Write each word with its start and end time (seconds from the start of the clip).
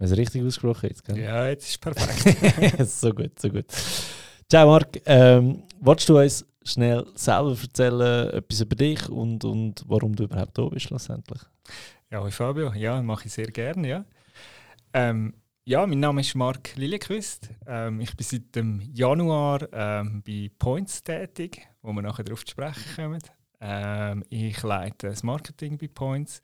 Habe 0.00 0.06
ich 0.06 0.12
es 0.12 0.18
richtig 0.18 0.42
ausgesprochen 0.42 0.88
jetzt? 0.88 1.04
Gell? 1.04 1.18
Ja, 1.18 1.46
jetzt 1.46 1.68
ist 1.68 1.78
perfekt. 1.78 2.88
so 2.88 3.12
gut, 3.12 3.38
so 3.38 3.50
gut. 3.50 3.66
Ciao 4.48 4.66
Marc, 4.66 4.98
ähm, 5.04 5.62
wolltest 5.78 6.08
du 6.08 6.18
uns 6.18 6.46
schnell 6.64 7.06
selber 7.14 7.54
erzählen, 7.60 8.30
etwas 8.30 8.62
über 8.62 8.76
dich 8.76 9.06
und, 9.10 9.44
und 9.44 9.84
warum 9.86 10.16
du 10.16 10.24
überhaupt 10.24 10.56
da 10.56 10.64
bist 10.64 10.86
schlussendlich? 10.86 11.40
ja, 12.10 12.20
hoi 12.22 12.30
Fabio, 12.30 12.72
ja, 12.72 13.02
mache 13.02 13.26
ich 13.26 13.32
sehr 13.34 13.48
gerne, 13.48 13.88
ja. 13.88 14.04
Ähm, 14.94 15.34
ja, 15.64 15.86
mein 15.86 16.00
Name 16.00 16.22
ist 16.22 16.34
Marc 16.34 16.74
Liliequist. 16.76 17.50
Ähm, 17.66 18.00
ich 18.00 18.16
bin 18.16 18.26
seit 18.26 18.56
dem 18.56 18.80
Januar 18.80 19.68
ähm, 19.70 20.22
bei 20.26 20.50
Points 20.58 21.04
tätig, 21.04 21.68
wo 21.82 21.92
wir 21.92 22.00
nachher 22.00 22.24
darauf 22.24 22.46
zu 22.46 22.52
sprechen 22.52 22.82
kommen. 22.96 23.20
Ähm, 23.60 24.24
ich 24.30 24.62
leite 24.62 25.08
das 25.08 25.22
Marketing 25.22 25.76
bei 25.76 25.88
Points. 25.88 26.42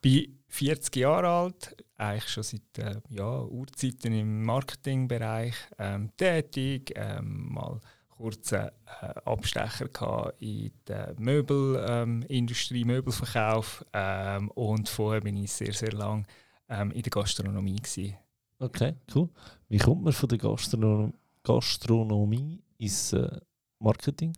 Bin 0.00 0.38
40 0.48 0.96
Jahre 0.96 1.28
alt, 1.28 1.76
eigentlich 1.96 2.28
schon 2.28 2.42
seit 2.42 2.78
äh, 2.78 3.00
ja, 3.10 3.42
Urzeiten 3.42 4.12
im 4.12 4.44
Marketingbereich 4.44 5.54
ähm, 5.78 6.10
tätig. 6.16 6.92
Ähm, 6.94 7.52
mal 7.52 7.80
kurzen 8.22 8.68
äh, 9.00 9.14
Abstecher 9.24 10.32
in 10.38 10.70
der 10.86 11.14
Möbelindustrie, 11.18 12.82
ähm, 12.82 12.86
Möbelverkauf. 12.86 13.84
Ähm, 13.92 14.50
und 14.50 14.88
vorher 14.88 15.20
bin 15.20 15.36
ich 15.36 15.52
sehr, 15.52 15.72
sehr 15.72 15.92
lang 15.92 16.26
ähm, 16.68 16.92
in 16.92 17.02
der 17.02 17.10
Gastronomie. 17.10 17.76
Gewesen. 17.76 18.16
Okay, 18.58 18.94
cool. 19.14 19.28
Wie 19.68 19.78
kommt 19.78 20.04
man 20.04 20.12
von 20.12 20.28
der 20.28 20.38
Gastronom 20.38 21.14
Gastronomie 21.42 22.62
ins 22.78 23.12
äh, 23.12 23.40
Marketing? 23.80 24.32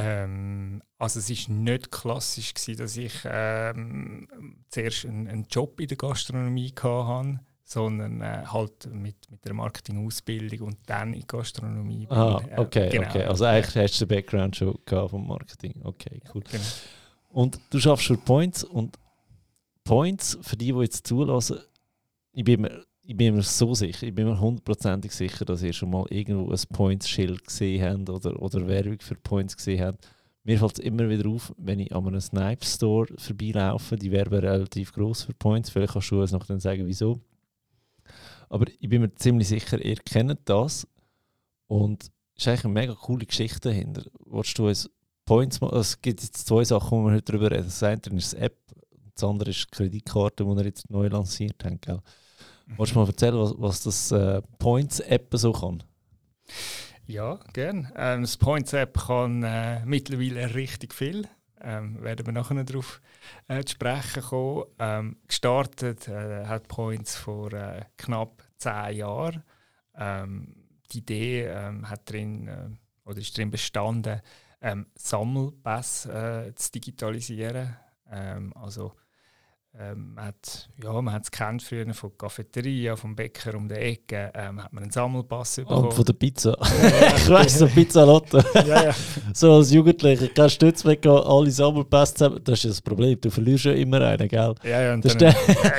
Ähm, 0.00 0.80
also 0.96 1.18
es 1.18 1.28
war 1.48 1.54
nicht 1.56 1.90
klassisch 1.90 2.54
gewesen, 2.54 2.78
dass 2.78 2.96
ich 2.96 3.14
ähm, 3.24 4.28
zuerst 4.70 5.04
einen, 5.04 5.26
einen, 5.26 5.46
Job 5.50 5.80
in 5.80 5.88
der 5.88 5.96
Gastronomie 5.96 6.72
hatte, 6.80 7.40
sondern 7.64 8.20
äh, 8.20 8.44
halt 8.46 8.86
mit, 8.92 9.28
mit 9.28 9.44
der 9.44 9.54
Marketingausbildung 9.54 10.68
und 10.68 10.78
dann 10.86 11.14
in 11.14 11.20
die 11.20 11.26
Gastronomie. 11.26 12.06
Ah, 12.10 12.40
okay, 12.58 12.90
genau. 12.90 13.08
okay. 13.08 13.24
Also 13.24 13.44
eigentlich 13.46 13.76
hast 13.76 14.00
du 14.00 14.06
den 14.06 14.16
Background 14.16 14.54
schon 14.54 14.78
vom 14.86 15.26
Marketing. 15.26 15.80
Okay, 15.82 16.20
cool. 16.32 16.44
Ja, 16.46 16.58
genau. 16.58 16.64
Und 17.30 17.60
du 17.70 17.80
schaffst 17.80 18.06
für 18.06 18.16
Points 18.16 18.62
und 18.62 18.96
Points, 19.82 20.38
für 20.42 20.56
die, 20.56 20.72
die 20.72 20.78
jetzt 20.78 21.08
zulassen, 21.08 21.58
ich 22.32 22.44
bin 22.44 22.60
mir, 22.60 22.84
ich 23.08 23.16
bin 23.16 23.36
mir 23.36 23.42
so 23.42 23.74
sicher, 23.74 24.06
ich 24.06 24.14
bin 24.14 24.26
mir 24.28 24.38
hundertprozentig 24.38 25.12
sicher, 25.12 25.46
dass 25.46 25.62
ihr 25.62 25.72
schon 25.72 25.88
mal 25.88 26.04
irgendwo 26.10 26.52
ein 26.52 26.60
Points-Schild 26.70 27.42
gesehen 27.42 27.82
habt 27.82 28.10
oder, 28.10 28.42
oder 28.42 28.68
Werbung 28.68 29.00
für 29.00 29.14
Points 29.14 29.56
gesehen 29.56 29.82
habt. 29.82 30.06
Mir 30.44 30.58
fällt 30.58 30.78
es 30.78 30.84
immer 30.84 31.08
wieder 31.08 31.26
auf, 31.30 31.54
wenn 31.56 31.80
ich 31.80 31.94
an 31.94 32.06
einem 32.06 32.20
Snipe-Store 32.20 33.06
vorbeilaufe, 33.16 33.96
die 33.96 34.12
werben 34.12 34.40
relativ 34.40 34.92
groß 34.92 35.22
für 35.22 35.32
Points, 35.32 35.70
vielleicht 35.70 35.94
kannst 35.94 36.10
du 36.10 36.20
uns 36.20 36.32
noch 36.32 36.44
dann 36.44 36.60
sagen, 36.60 36.86
wieso. 36.86 37.18
Aber 38.50 38.66
ich 38.78 38.88
bin 38.90 39.00
mir 39.00 39.14
ziemlich 39.14 39.48
sicher, 39.48 39.82
ihr 39.82 39.96
kennt 39.96 40.40
das 40.44 40.86
und 41.66 42.02
es 42.02 42.10
ist 42.36 42.48
eigentlich 42.48 42.64
eine 42.66 42.74
mega 42.74 42.94
coole 42.94 43.24
Geschichte 43.24 43.70
dahinter. 43.70 44.04
Wolltest 44.26 44.58
du 44.58 44.68
uns 44.68 44.90
Points 45.24 45.62
machen? 45.62 45.78
Es 45.78 45.98
gibt 46.02 46.22
jetzt 46.22 46.46
zwei 46.46 46.62
Sachen, 46.62 46.98
die 46.98 47.06
wir 47.06 47.14
heute 47.14 47.32
darüber 47.32 47.50
reden. 47.52 47.64
Das 47.64 47.82
eine 47.82 48.02
ist 48.02 48.34
die 48.34 48.36
App, 48.36 48.58
das 49.14 49.24
andere 49.24 49.48
ist 49.48 49.64
die 49.64 49.70
Kreditkarte, 49.70 50.44
die 50.44 50.50
wir 50.50 50.64
jetzt 50.66 50.90
neu 50.90 51.08
lanciert 51.08 51.64
haben. 51.64 51.80
Gell? 51.80 52.02
Wolltest 52.76 52.94
du 52.94 53.00
mal 53.00 53.06
erzählen, 53.08 53.38
was, 53.38 53.54
was 53.58 53.82
das 53.82 54.12
äh, 54.12 54.42
Points-App 54.58 55.28
so 55.32 55.52
kann? 55.52 55.82
Ja, 57.06 57.38
gerne. 57.52 57.90
Ähm, 57.96 58.22
das 58.22 58.36
Points-App 58.36 59.06
kann 59.06 59.42
äh, 59.42 59.84
mittlerweile 59.86 60.54
richtig 60.54 60.92
viel. 60.92 61.26
Ähm, 61.60 62.00
werden 62.02 62.26
wir 62.26 62.32
nachher 62.32 62.62
darauf 62.62 63.00
äh, 63.48 63.64
zu 63.64 63.72
sprechen 63.72 64.22
kommen. 64.22 64.64
Ähm, 64.78 65.16
gestartet 65.26 66.06
äh, 66.08 66.44
hat 66.46 66.68
Points 66.68 67.16
vor 67.16 67.52
äh, 67.52 67.84
knapp 67.96 68.42
zehn 68.58 68.96
Jahren. 68.96 69.42
Ähm, 69.96 70.54
die 70.92 70.98
Idee 70.98 71.46
ähm, 71.46 71.88
hat 71.88 72.10
drin, 72.10 72.48
äh, 72.48 73.08
oder 73.08 73.18
ist 73.18 73.36
drin 73.36 73.50
bestanden, 73.50 74.20
ähm, 74.60 74.86
Sammelpässe 74.94 76.48
äh, 76.48 76.54
zu 76.54 76.72
digitalisieren. 76.72 77.76
Ähm, 78.10 78.52
also 78.54 78.92
ähm, 79.78 80.14
man 80.14 80.26
hat 80.26 80.68
ja, 80.82 80.92
man 81.00 81.14
hat 81.14 81.24
es 81.24 81.30
kennt 81.30 81.62
früher 81.62 81.92
von 81.94 82.10
der 82.10 82.18
Cafeteria, 82.18 82.96
vom 82.96 83.14
Bäcker 83.14 83.54
um 83.54 83.68
die 83.68 83.74
Ecke, 83.74 84.32
ähm, 84.34 84.62
hat 84.62 84.72
man 84.72 84.82
einen 84.84 84.92
Sammelpass 84.92 85.56
bekommen. 85.56 85.84
Und 85.84 85.94
von 85.94 86.04
der 86.04 86.12
Pizza. 86.14 86.56
ich 87.16 87.28
weiss, 87.28 87.58
so 87.58 87.66
Pizza 87.66 88.04
Lotte. 88.04 88.44
ja, 88.54 88.84
ja. 88.84 88.94
So 89.34 89.52
als 89.52 89.70
Jugendlicher, 89.70 90.28
kannst 90.28 90.56
Stütz 90.56 90.84
weg, 90.84 91.06
alle 91.06 91.50
Sammelpässe 91.50 92.14
zusammen. 92.14 92.40
Das 92.42 92.64
ist 92.64 92.70
das 92.70 92.82
Problem, 92.82 93.20
du 93.20 93.30
verlierst 93.30 93.66
ja 93.66 93.72
immer 93.72 94.00
einen, 94.00 94.26
gell? 94.28 94.54
Ja, 94.64 94.82
ja, 94.82 94.94
und, 94.94 95.04
dann, 95.04 95.34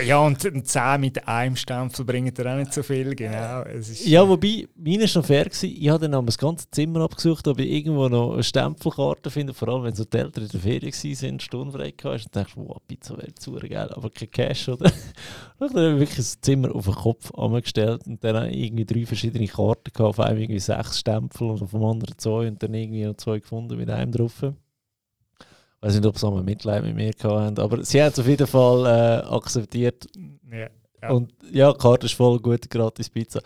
ja, 0.05 0.19
und 0.19 0.45
ein 0.45 0.63
10 0.63 1.01
mit 1.01 1.27
einem 1.27 1.55
Stempel 1.55 2.05
bringt 2.05 2.37
dir 2.37 2.51
auch 2.51 2.57
nicht 2.57 2.73
so 2.73 2.83
viel, 2.83 3.15
genau. 3.15 3.63
ja, 4.05 4.27
wobei, 4.27 4.67
meine 4.75 5.03
war 5.03 5.21
noch 5.21 5.25
fair. 5.25 5.45
Gewesen. 5.45 5.75
Ich 5.77 5.89
habe 5.89 6.07
dann 6.07 6.25
das 6.25 6.37
ganze 6.37 6.69
Zimmer 6.71 7.01
abgesucht, 7.01 7.47
ob 7.47 7.59
ich 7.59 7.69
irgendwo 7.69 8.07
noch 8.07 8.33
eine 8.33 8.43
Stempelkarte 8.43 9.29
finde, 9.29 9.53
vor 9.53 9.67
allem 9.69 9.83
wenn 9.83 9.95
so 9.95 10.05
die 10.05 10.17
Eltern 10.17 10.43
in 10.43 10.49
der 10.49 10.59
Ferien 10.59 10.93
waren, 10.93 11.39
stundenfrei 11.39 11.91
gehabt. 11.91 12.25
Und 12.25 12.35
dachte, 12.35 12.53
wow, 12.55 12.77
Pizza 12.87 13.17
wäre 13.17 13.33
zu 13.35 13.57
geil 13.79 13.93
aber 13.93 14.09
kein 14.09 14.31
Cash, 14.31 14.69
oder? 14.69 14.91
Und 15.59 15.75
dann 15.75 15.85
habe 15.85 15.93
ich 15.95 15.99
wirklich 15.99 16.17
das 16.17 16.41
Zimmer 16.41 16.73
auf 16.73 16.85
den 16.85 16.95
Kopf 16.95 17.33
angestellt 17.33 18.07
und 18.07 18.23
dann 18.23 18.49
irgendwie 18.49 18.85
drei 18.85 19.05
verschiedene 19.05 19.45
Karten 19.45 19.91
gehabt, 19.91 19.99
auf 19.99 20.19
einem 20.21 20.39
irgendwie 20.39 20.59
sechs 20.59 20.99
Stempel 20.99 21.49
und 21.49 21.61
auf 21.61 21.71
dem 21.71 21.83
anderen 21.83 22.17
zwei 22.17 22.47
und 22.47 22.63
dann 22.63 22.73
irgendwie 22.73 23.03
noch 23.03 23.17
zwei 23.17 23.39
gefunden 23.39 23.75
mit 23.77 23.89
einem 23.89 24.09
drauf. 24.09 24.41
Ich 24.41 25.81
weiß 25.81 25.95
nicht, 25.95 26.05
ob 26.05 26.17
sie 26.17 26.25
auch 26.25 26.41
Mitleid 26.41 26.83
mit 26.83 26.95
mir 26.95 27.11
hatten, 27.11 27.59
aber 27.59 27.83
sie 27.83 28.01
haben 28.01 28.11
es 28.13 28.19
auf 28.19 28.27
jeden 28.27 28.47
Fall 28.47 28.85
äh, 28.85 29.27
akzeptiert. 29.27 30.07
Ja, 30.49 30.69
ja. 31.01 31.09
Und 31.09 31.33
ja, 31.51 31.73
die 31.73 31.77
Karte 31.77 32.05
ist 32.05 32.15
voll 32.15 32.39
gut, 32.39 32.69
gratis 32.69 33.09
Pizza. 33.09 33.41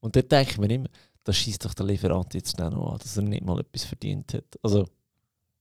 Und 0.00 0.16
dann 0.16 0.28
denke 0.28 0.52
ich 0.52 0.58
mir 0.58 0.70
immer, 0.70 0.88
das 1.24 1.36
schießt 1.36 1.62
doch 1.62 1.74
der 1.74 1.84
Lieferant 1.84 2.32
jetzt 2.32 2.58
noch 2.58 2.92
an, 2.92 2.98
dass 2.98 3.18
er 3.18 3.22
nicht 3.22 3.44
mal 3.44 3.60
etwas 3.60 3.84
verdient 3.84 4.32
hat. 4.32 4.44
Also, 4.62 4.86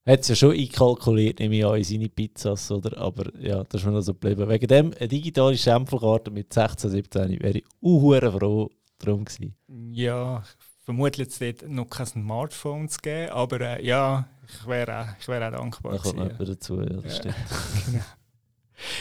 hat 0.05 0.21
es 0.21 0.27
ja 0.29 0.35
schon 0.35 0.55
einkalkuliert, 0.55 1.39
nehme 1.39 1.57
ich 1.57 1.65
an, 1.65 1.77
in 1.77 1.83
seine 1.83 2.09
Pizzas, 2.09 2.71
oder? 2.71 2.97
Aber 2.97 3.31
ja, 3.39 3.63
das 3.63 3.81
ist 3.81 3.85
mir 3.85 3.93
noch 3.93 4.01
so 4.01 4.13
geblieben. 4.13 4.49
Wegen 4.49 4.67
dem, 4.67 4.93
eine 4.97 5.07
digitale 5.07 5.57
Stempelkarte 5.57 6.31
mit 6.31 6.53
16, 6.53 6.89
17 6.89 7.39
wäre 7.41 7.59
ich 7.59 7.65
auch 7.81 8.31
froh 8.31 8.69
drum 8.97 9.25
gewesen. 9.25 9.55
Ja, 9.91 10.43
vermutlich 10.83 11.27
jetzt 11.27 11.41
dort 11.41 11.69
noch 11.69 11.89
kein 11.89 12.05
Smartphone 12.05 12.89
zu 12.89 12.99
geben, 12.99 13.31
aber 13.31 13.61
äh, 13.61 13.85
ja, 13.85 14.27
ich 14.47 14.67
wäre 14.67 15.15
ich 15.19 15.27
wär 15.27 15.47
auch 15.47 15.51
dankbar. 15.51 15.93
Da 15.93 15.97
kommt 15.99 16.17
noch 16.17 16.47
dazu, 16.47 16.81
ja, 16.81 16.87
das 16.87 17.03
ja. 17.03 17.19
stimmt. 17.19 17.35
genau. 17.85 18.03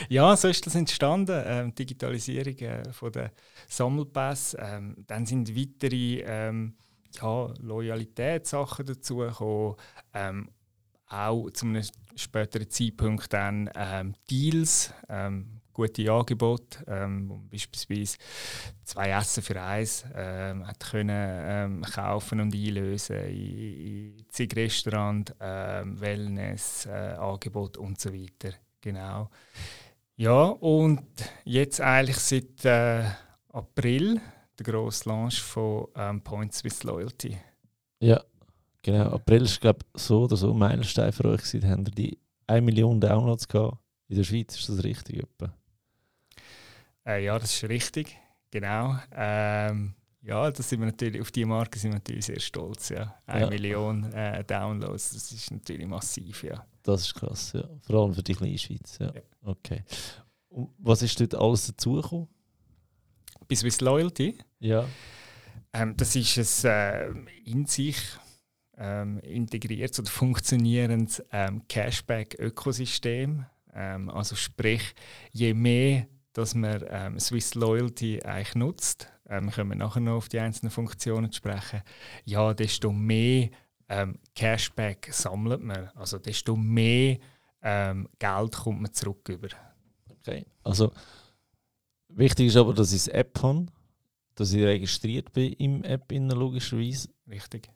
Ja, 0.08 0.36
so 0.36 0.48
ist 0.48 0.66
das 0.66 0.74
entstanden, 0.74 1.40
ähm, 1.46 1.74
Digitalisierung 1.74 2.56
äh, 2.58 2.92
von 2.92 3.12
der 3.12 3.32
Sammelpässe. 3.68 4.58
Ähm, 4.60 4.96
dann 5.06 5.24
sind 5.24 5.54
weitere 5.56 6.22
ähm, 6.26 6.74
ja, 7.20 7.52
Loyalitätssachen 7.60 8.86
dazugekommen. 8.86 9.76
Ähm, 10.14 10.48
auch 11.08 11.50
zu 11.50 11.66
einem 11.66 11.82
späteren 12.16 12.70
Zeitpunkt 12.70 13.32
dann 13.32 13.70
ähm, 13.74 14.14
Deals, 14.30 14.92
ähm, 15.08 15.60
gute 15.72 16.10
Angebote, 16.10 16.84
ähm, 16.88 17.48
beispielsweise 17.50 18.18
zwei 18.84 19.10
Essen 19.10 19.42
für 19.42 19.62
eins 19.62 20.04
ähm, 20.14 20.66
hat 20.66 20.80
können 20.90 21.10
ähm, 21.10 21.82
kaufen 21.82 22.40
und 22.40 22.54
einlösen 22.54 23.16
in, 23.16 24.16
in 24.16 24.26
zig 24.28 24.54
Restaurant, 24.56 25.34
ähm, 25.40 26.00
Wellness, 26.00 26.86
äh, 26.86 27.14
Angebot 27.18 27.76
und 27.76 28.00
so 28.00 28.12
weiter. 28.12 28.54
Genau. 28.80 29.30
Ja, 30.16 30.46
und 30.46 31.00
jetzt 31.44 31.80
eigentlich 31.80 32.18
seit 32.18 32.64
äh, 32.64 33.04
April 33.52 34.20
der 34.58 34.64
grosse 34.64 35.08
Launch 35.08 35.40
von 35.40 35.86
ähm, 35.94 36.20
Points 36.22 36.64
with 36.64 36.82
Loyalty. 36.82 37.38
Ja, 38.00 38.20
Genau, 38.82 39.10
April 39.10 39.42
ist 39.42 39.60
glaube 39.60 39.80
so 39.94 40.24
oder 40.24 40.36
so 40.36 40.52
ein 40.52 40.58
Meilenstein 40.58 41.12
für 41.12 41.24
euch 41.26 41.42
gewesen. 41.42 41.60
Da 41.60 41.68
haben 41.68 41.84
die 41.84 42.18
1 42.46 42.64
Million 42.64 43.00
Downloads 43.00 43.48
gehabt. 43.48 43.78
In 44.08 44.16
der 44.16 44.24
Schweiz 44.24 44.56
ist 44.56 44.68
das 44.68 44.82
richtig 44.82 45.22
etwa? 45.24 45.52
Äh, 47.06 47.24
ja, 47.24 47.38
das 47.38 47.54
ist 47.54 47.68
richtig, 47.68 48.16
genau. 48.50 48.98
Ähm, 49.12 49.94
ja, 50.22 50.50
das 50.50 50.68
sind 50.68 50.80
wir 50.80 50.86
natürlich, 50.86 51.20
auf 51.20 51.30
diese 51.30 51.46
Marke 51.46 51.78
sind 51.78 51.90
wir 51.90 51.96
natürlich 51.96 52.26
sehr 52.26 52.40
stolz. 52.40 52.90
Ja. 52.90 53.14
1 53.26 53.40
ja. 53.42 53.50
Million 53.50 54.12
äh, 54.12 54.44
Downloads, 54.44 55.12
das 55.12 55.32
ist 55.32 55.50
natürlich 55.50 55.86
massiv, 55.86 56.44
ja. 56.44 56.66
Das 56.82 57.02
ist 57.02 57.14
krass, 57.14 57.52
ja. 57.52 57.64
Vor 57.82 58.02
allem 58.02 58.14
für 58.14 58.22
die 58.22 58.34
kleine 58.34 58.58
Schweiz, 58.58 58.98
ja. 58.98 59.12
ja. 59.12 59.20
Okay. 59.42 59.84
Und 60.48 60.70
was 60.78 61.02
ist 61.02 61.20
dort 61.20 61.34
alles 61.34 61.66
dazugekommen? 61.66 62.28
Bis 63.46 63.60
Swiss 63.60 63.80
Loyalty? 63.80 64.38
Ja. 64.58 64.86
Ähm, 65.72 65.94
das 65.96 66.16
ist 66.16 66.64
ein 66.66 67.26
äh, 67.26 67.50
in 67.50 67.66
sich 67.66 67.96
ähm, 68.78 69.18
integriertes 69.18 70.00
oder 70.00 70.10
funktionierendes 70.10 71.22
ähm, 71.32 71.62
Cashback-Ökosystem. 71.68 73.44
Ähm, 73.74 74.10
also 74.10 74.36
sprich, 74.36 74.94
je 75.32 75.52
mehr 75.54 76.06
dass 76.38 76.54
man 76.54 76.84
ähm, 76.88 77.18
Swiss 77.18 77.56
Loyalty 77.56 78.22
eigentlich 78.22 78.54
nutzt, 78.54 79.08
ähm, 79.28 79.50
können 79.50 79.70
wir 79.70 79.76
nachher 79.76 80.00
noch 80.00 80.16
auf 80.16 80.28
die 80.28 80.38
einzelnen 80.38 80.70
Funktionen 80.70 81.32
sprechen, 81.32 81.82
ja, 82.24 82.54
desto 82.54 82.92
mehr 82.92 83.50
ähm, 83.88 84.20
Cashback 84.36 85.08
sammelt 85.10 85.62
man. 85.62 85.88
Also 85.96 86.18
desto 86.18 86.54
mehr 86.54 87.18
ähm, 87.60 88.08
Geld 88.20 88.52
kommt 88.52 88.80
man 88.80 88.92
zurück 88.92 89.28
über. 89.28 89.48
Okay, 90.08 90.46
also 90.62 90.92
wichtig 92.08 92.46
ist 92.46 92.56
aber, 92.56 92.72
dass 92.72 92.92
ich 92.92 93.04
das 93.04 93.08
App 93.08 93.42
habe, 93.42 93.66
dass 94.36 94.52
ich 94.52 94.62
registriert 94.62 95.32
bin 95.32 95.52
im 95.54 95.82
App 95.82 96.12
in 96.12 96.30
logischerweise. 96.30 97.08
Richtig. 97.28 97.68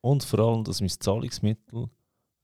Und 0.00 0.24
vor 0.24 0.38
allem, 0.40 0.64
dass 0.64 0.80
mein 0.80 0.88
Zahlungsmittel 0.88 1.88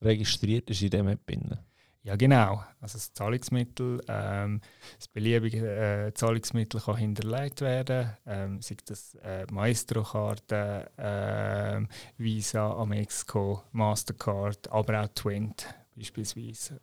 registriert 0.00 0.68
ist 0.70 0.82
in 0.82 0.90
dem 0.90 1.08
App. 1.08 1.30
Innen. 1.30 1.58
Ja, 2.06 2.14
genau. 2.14 2.62
Also 2.80 2.98
das 2.98 3.12
Zahlungsmittel, 3.12 4.00
ähm, 4.06 4.60
das 4.96 5.08
beliebige 5.08 6.06
äh, 6.06 6.14
Zahlungsmittel 6.14 6.80
kann 6.80 6.96
hinterlegt 6.98 7.60
werden, 7.62 8.12
ähm, 8.26 8.62
sei 8.62 8.76
das 8.84 9.16
äh, 9.16 9.44
Maestro-Karte, 9.50 10.88
äh, 10.96 11.82
Visa, 12.16 12.70
Amexico, 12.74 13.64
Mastercard, 13.72 14.70
aber 14.70 15.02
auch 15.02 15.08
Twint 15.16 15.66
beispielsweise. 15.96 16.80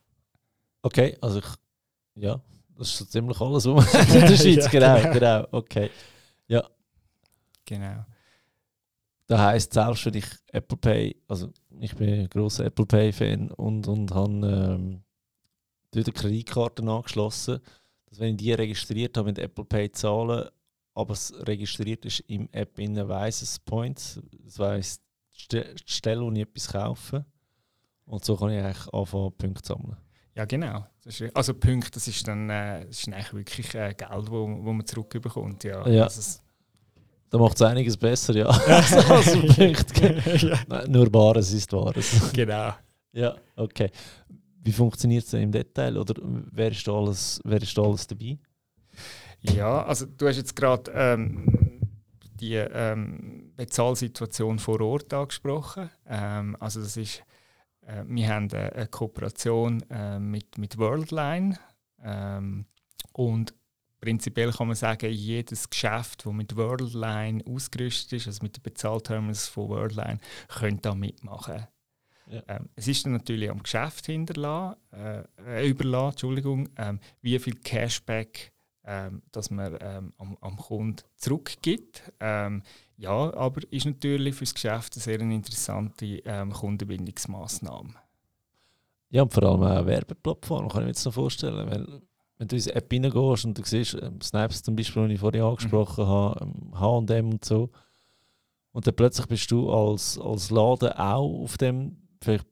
Okay, 0.81 1.18
also 1.22 1.40
ich, 1.40 1.46
ja, 2.16 2.42
das 2.78 2.90
ist 2.90 2.98
so 2.98 3.06
ziemlich 3.06 3.40
alles, 3.40 3.66
was 3.66 3.94
man 3.94 4.08
in 4.16 4.28
der 4.28 4.28
Schweiz, 4.36 4.66
ja, 4.66 4.69
genau, 4.69 4.98
genau, 4.98 5.14
genau, 5.14 5.48
okay. 5.52 5.90
Ja. 6.48 6.68
Genau. 7.64 8.06
Das 9.28 9.40
heisst, 9.40 9.74
selbst 9.74 10.06
wenn 10.06 10.16
ich 10.16 10.25
Apple 10.48 10.78
Pay, 10.78 11.16
also 11.28 11.50
ich 11.80 11.96
bin 11.96 12.10
ein 12.10 12.30
grosser 12.30 12.66
Apple 12.66 12.86
Pay-Fan 12.86 13.52
und, 13.52 13.88
und 13.88 14.14
habe 14.14 14.34
ähm, 14.34 15.04
dort 15.92 16.08
eine 16.08 16.14
Kreditkarte 16.14 16.84
angeschlossen, 16.84 17.60
dass 18.10 18.20
wenn 18.20 18.31
ich 18.31 18.38
die 18.38 18.54
registriert 18.54 19.18
habe 19.18 19.28
mit 19.28 19.40
Apple 19.40 19.66
Pay 19.66 19.92
zahlen, 19.92 20.50
aber 20.94 21.14
es 21.14 21.34
registriert 21.48 22.06
ist 22.06 22.20
im 22.28 22.50
App 22.52 22.78
innen, 22.78 23.08
weiss 23.08 23.42
es 23.42 23.60
Points, 23.60 24.20
es 24.46 24.60
weiss 24.60 25.02
die 25.52 25.64
Stelle, 25.86 26.22
wo 26.22 26.31
ich 26.31 26.40
etwas 26.40 26.72
kaufe. 26.72 27.26
Und 28.06 28.24
so 28.26 28.36
kann 28.36 28.52
ich 28.52 28.62
eigentlich 28.62 28.94
anfangen, 28.94 29.31
Punkte 29.38 29.62
zu 29.64 29.74
sammeln. 29.74 29.98
Ja, 30.36 30.46
genau. 30.46 30.86
also 31.34 31.54
Punkte, 31.54 31.92
das 31.92 32.08
ist 32.08 32.28
dann 32.28 32.50
äh, 32.50 32.86
das 32.86 33.00
ist 33.00 33.08
eigentlich 33.08 33.34
wirklich 33.34 33.76
äh, 33.76 33.94
Geld, 33.94 34.31
wo, 34.31 34.48
wo 34.64 34.74
man 34.74 34.86
zurückbekommt. 34.86 35.64
Ja. 35.64 35.88
ja. 35.88 36.04
Also 36.04 36.42
da 37.33 37.39
macht 37.39 37.56
es 37.56 37.63
einiges 37.63 37.97
besser, 37.97 38.35
ja. 38.35 38.45
als 38.47 39.31
Punkte. 39.31 40.21
ja. 40.69 40.88
Nur 40.88 41.09
Bares 41.09 41.51
ist 41.51 41.74
Wahres. 41.74 42.31
Genau. 42.31 42.74
Ja, 43.12 43.35
okay. 43.56 43.89
Wie 44.62 44.71
funktioniert 44.71 45.24
es 45.24 45.31
denn 45.31 45.41
im 45.41 45.51
Detail? 45.51 45.97
Oder 45.97 46.13
wer 46.21 46.69
ist 46.69 46.88
da 46.88 46.94
alles, 46.94 47.41
wer 47.44 47.59
ist 47.59 47.75
da 47.75 47.81
alles 47.81 48.06
dabei? 48.06 48.38
Ja, 49.39 49.83
also 49.83 50.06
du 50.06 50.27
hast 50.27 50.38
jetzt 50.38 50.56
gerade 50.56 50.91
ähm, 50.94 51.81
die 52.39 52.53
ähm, 52.53 53.51
Bezahlsituation 53.56 54.59
vor 54.59 54.80
Ort 54.81 55.12
angesprochen. 55.12 55.89
Ähm, 56.07 56.56
also 56.59 56.81
das 56.81 56.97
ist, 56.97 57.24
äh, 57.81 58.03
wir 58.06 58.30
haben 58.30 58.47
eine, 58.51 58.74
eine 58.74 58.88
Kooperation 58.88 59.81
äh, 59.89 60.19
mit, 60.19 60.59
mit 60.59 60.77
Worldline 60.77 61.57
ähm, 62.03 62.68
und 63.13 63.56
prinzipiell 64.04 64.52
kann 64.52 64.68
man 64.68 64.76
sagen, 64.76 65.10
jedes 65.10 65.70
Geschäft, 65.70 66.26
das 66.26 66.34
mit 66.34 66.58
Worldline 66.58 67.42
ausgerüstet 67.48 68.14
ist, 68.14 68.28
also 68.28 68.44
mit 68.44 68.58
den 68.58 68.64
Bezahlterminals 68.64 69.48
von 69.48 69.70
Worldline, 69.70 70.20
könnte 70.50 70.82
da 70.82 70.96
mitmachen. 70.96 71.68
Ja. 72.28 72.44
Ähm, 72.50 72.70
es 72.76 72.88
ist 72.88 73.06
dann 73.06 73.14
natürlich 73.14 73.50
am 73.50 73.64
Geschäft 73.64 74.08
hinterlassen, 74.08 74.78
äh, 75.46 75.70
überlassen, 75.70 76.12
Entschuldigung, 76.12 76.70
ähm, 76.78 77.00
wie 77.22 77.40
viel 77.40 77.56
Cashback 77.56 78.52
ähm, 78.86 79.22
dass 79.32 79.50
man 79.50 79.78
ähm, 79.80 80.12
am, 80.18 80.38
am 80.42 80.58
Kunden 80.58 80.98
zurückgibt. 81.16 82.12
Ähm, 82.20 82.64
ja, 82.98 83.34
aber 83.34 83.62
ist 83.72 83.86
natürlich 83.86 84.36
für 84.36 84.44
das 84.44 84.54
Geschäft 84.54 84.96
eine 84.96 85.02
sehr 85.02 85.20
interessante 85.22 86.06
ähm, 86.06 86.52
Kundenbindungsmaßnahme. 86.52 87.94
Ja, 89.10 89.22
und 89.22 89.32
vor 89.32 89.44
allem 89.44 89.64
eine 89.64 89.86
Werbeplattform, 89.86 90.68
kann 90.68 90.82
ich 90.82 90.86
mir 90.86 90.90
jetzt 90.90 91.06
noch 91.06 91.14
vorstellen. 91.14 91.70
Weil, 91.70 92.02
wenn 92.38 92.47
du 92.47 92.56
in 92.56 92.62
die 92.62 92.69
App 92.71 92.91
reingehst 92.91 93.45
und 93.45 93.57
du 93.57 93.63
siehst, 93.63 93.95
ähm, 94.01 94.21
Snaps 94.21 94.63
zum 94.63 94.75
Beispiel, 94.75 95.07
die 95.07 95.15
ich 95.15 95.19
vorhin 95.19 95.41
angesprochen 95.41 96.06
mhm. 96.06 96.80
habe, 96.80 97.06
HM 97.07 97.30
und 97.30 97.45
so, 97.45 97.69
und 98.71 98.88
dann 98.88 98.95
plötzlich 98.95 99.27
bist 99.27 99.51
du 99.51 99.71
als, 99.71 100.19
als 100.19 100.50
Laden 100.50 100.94
auch 100.94 101.44
auf 101.44 101.57
dem 101.57 101.97
vielleicht 102.21 102.47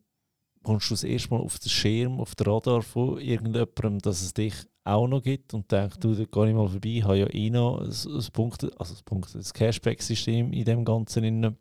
kommst 0.64 0.90
du 0.90 0.94
das 0.94 1.04
erste 1.04 1.30
Mal 1.32 1.42
auf 1.42 1.60
den 1.60 1.70
Schirm, 1.70 2.20
auf 2.20 2.36
den 2.36 2.48
Radar 2.48 2.82
von 2.82 3.20
irgendjemandem, 3.20 4.00
dass 4.00 4.22
es 4.22 4.34
dich 4.34 4.54
auch 4.84 5.08
noch 5.08 5.22
gibt 5.22 5.54
und 5.54 5.72
denkst, 5.72 5.98
du, 6.00 6.14
da 6.14 6.24
gehe 6.24 6.50
ich 6.50 6.56
mal 6.56 6.68
vorbei, 6.68 6.90
ich 6.90 7.04
habe 7.04 7.18
ja 7.18 7.28
eh 7.28 7.50
noch 7.50 7.82
ein, 7.82 7.90
ein 7.90 8.32
Punkt, 8.34 8.80
also 8.80 8.96
ein 8.96 9.06
Punkt, 9.06 9.34
das 9.34 9.54
Cashback-System 9.54 10.52
in 10.54 10.66
dem 10.66 10.86
Ganzen. 10.86 11.22
Drin. 11.22 11.58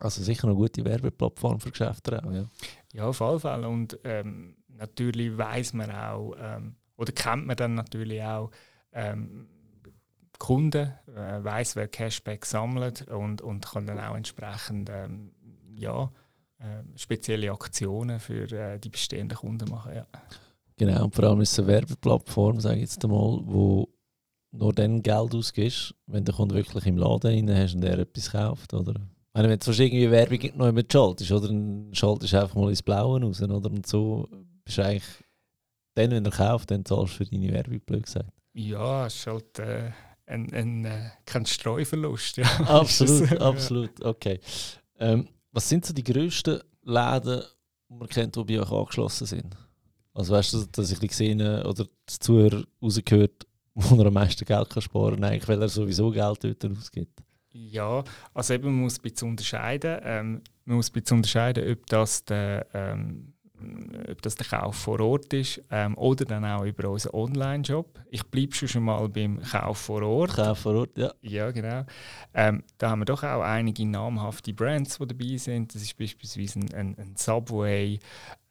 Also 0.00 0.22
sicher 0.22 0.48
eine 0.48 0.56
gute 0.56 0.84
Werbeplattform 0.84 1.60
für 1.60 1.70
Geschäfte 1.70 2.22
auch, 2.24 2.32
ja. 2.32 2.44
Ja, 2.92 3.06
auf 3.06 3.20
jeden 3.20 3.40
Fall. 3.40 3.64
Und 3.64 3.98
ähm, 4.04 4.56
natürlich 4.68 5.36
weiß 5.36 5.74
man 5.74 5.90
auch, 5.90 6.34
ähm, 6.38 6.76
oder 6.96 7.12
kennt 7.12 7.46
man 7.46 7.56
dann 7.56 7.74
natürlich 7.74 8.22
auch 8.22 8.50
ähm, 8.92 9.48
Kunden, 10.38 10.92
äh, 11.14 11.44
weiß, 11.44 11.76
wer 11.76 11.88
Cashback 11.88 12.44
sammelt 12.44 13.08
und, 13.08 13.42
und 13.42 13.64
kann 13.64 13.86
dann 13.86 14.00
auch 14.00 14.16
entsprechend 14.16 14.90
ähm, 14.90 15.32
ja, 15.76 16.10
ähm, 16.60 16.92
spezielle 16.96 17.52
Aktionen 17.52 18.18
für 18.18 18.50
äh, 18.50 18.78
die 18.78 18.88
bestehenden 18.88 19.38
Kunden 19.38 19.70
machen. 19.70 19.94
Ja. 19.94 20.06
Genau, 20.76 21.04
und 21.04 21.14
vor 21.14 21.24
allem 21.24 21.40
ist 21.40 21.52
es 21.52 21.58
eine 21.60 21.68
Werbeplattform, 21.68 22.60
sage 22.60 22.76
ich 22.76 22.82
jetzt 22.82 23.04
einmal, 23.04 23.40
wo 23.44 23.88
nur 24.52 24.72
dann 24.72 25.02
Geld 25.02 25.34
ausgibst, 25.34 25.94
wenn 26.06 26.24
der 26.24 26.34
Kunde 26.34 26.54
wirklich 26.54 26.86
im 26.86 26.98
Laden 26.98 27.48
rein 27.48 27.56
hast 27.56 27.74
und 27.74 27.84
er 27.84 27.98
etwas 27.98 28.32
kauft, 28.32 28.74
oder? 28.74 28.94
Meine, 29.34 29.48
wenn 29.48 29.58
du 29.58 29.70
irgendwie 29.70 30.10
Werbung 30.10 30.58
noch 30.58 30.68
immer 30.68 30.82
schaltest, 30.90 31.32
oder? 31.32 31.48
Dann 31.48 31.88
schaltest 31.92 32.32
du 32.32 32.40
einfach 32.40 32.54
mal 32.54 32.68
ins 32.68 32.82
Blaue 32.82 33.22
raus, 33.22 33.40
oder? 33.40 33.54
Und 33.54 33.86
so 33.86 34.28
bist 34.64 34.78
du 34.78 34.84
eigentlich, 34.84 35.04
dann, 35.94 36.10
wenn 36.10 36.24
er 36.24 36.30
kauft, 36.30 36.70
dann 36.70 36.84
zahlst 36.84 37.14
du 37.14 37.24
für 37.24 37.30
deine 37.30 37.52
Werbung, 37.52 37.80
blöd 37.80 38.04
gesagt. 38.04 38.30
Ja, 38.54 39.06
es 39.06 39.16
ist 39.16 39.26
halt 39.26 39.58
äh, 39.58 39.90
ein, 40.26 40.52
ein, 40.52 40.84
äh, 40.84 41.10
kein 41.26 41.46
Streuverlust. 41.46 42.38
Ja. 42.38 42.46
Absolut, 42.66 43.40
absolut, 43.40 44.04
okay. 44.04 44.40
Ähm, 44.98 45.28
was 45.52 45.68
sind 45.68 45.84
so 45.84 45.92
die 45.92 46.04
grössten 46.04 46.60
Läden, 46.82 47.42
die 47.88 47.94
man 47.94 48.08
kennt, 48.08 48.36
die 48.36 48.44
bei 48.44 48.60
euch 48.60 48.70
angeschlossen 48.70 49.26
sind? 49.26 49.56
Also 50.14 50.34
weißt 50.34 50.52
du, 50.54 50.64
dass 50.72 50.90
ich 50.90 51.00
gesehen 51.00 51.40
oder 51.40 51.86
das 52.06 52.18
Zuhörer 52.18 52.64
rausgehört, 52.82 53.46
wo 53.74 53.98
er 54.00 54.06
am 54.06 54.14
meisten 54.14 54.44
Geld 54.44 54.70
kann 54.70 54.82
sparen 54.82 55.14
kann, 55.14 55.24
eigentlich, 55.24 55.48
weil 55.48 55.62
er 55.62 55.68
sowieso 55.68 56.10
Geld 56.10 56.44
dort 56.44 56.64
ausgibt? 56.66 57.22
Ja, 57.54 58.02
also 58.32 58.54
eben 58.54 58.64
man 58.64 58.82
muss 58.82 58.98
ein 58.98 59.02
bisschen 59.02 59.28
unterscheiden. 59.30 60.00
Ähm, 60.02 60.42
man 60.64 60.76
muss 60.76 60.90
ein 60.90 60.92
bisschen 60.92 61.18
unterscheiden, 61.18 61.70
ob 61.70 61.86
das 61.86 62.24
der 62.24 62.66
ähm, 62.72 63.31
ob 64.10 64.22
das 64.22 64.36
der 64.36 64.46
Kauf 64.46 64.76
vor 64.76 65.00
Ort 65.00 65.32
ist 65.32 65.62
ähm, 65.70 65.96
oder 65.96 66.24
dann 66.24 66.44
auch 66.44 66.64
über 66.64 66.88
unseren 66.90 67.14
Online-Shop. 67.14 68.00
Ich 68.10 68.24
bleibe 68.24 68.54
schon 68.54 68.84
mal 68.84 69.08
beim 69.08 69.40
Kauf 69.40 69.78
vor 69.78 70.02
Ort. 70.02 70.34
Kauf 70.34 70.58
vor 70.58 70.74
Ort, 70.74 70.98
ja. 70.98 71.12
Ja, 71.22 71.50
genau. 71.50 71.84
Ähm, 72.34 72.62
da 72.78 72.90
haben 72.90 73.00
wir 73.00 73.04
doch 73.06 73.22
auch 73.22 73.42
einige 73.42 73.86
namhafte 73.86 74.52
Brands, 74.52 74.98
die 74.98 75.06
dabei 75.06 75.36
sind. 75.36 75.74
Das 75.74 75.82
ist 75.82 75.96
beispielsweise 75.96 76.60
ein, 76.74 76.96
ein, 76.98 77.14
Subway, 77.16 77.98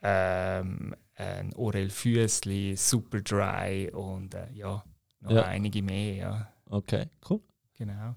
ähm, 0.02 0.96
ein 1.16 1.54
Orel 1.56 1.90
Füßli, 1.90 2.76
Superdry 2.76 3.92
und 3.92 4.34
äh, 4.34 4.52
ja, 4.54 4.84
noch 5.22 5.32
ja. 5.32 5.44
einige 5.44 5.84
mehr. 5.84 6.16
Ja. 6.16 6.54
Okay, 6.70 7.10
cool. 7.30 7.42
Genau. 7.82 8.14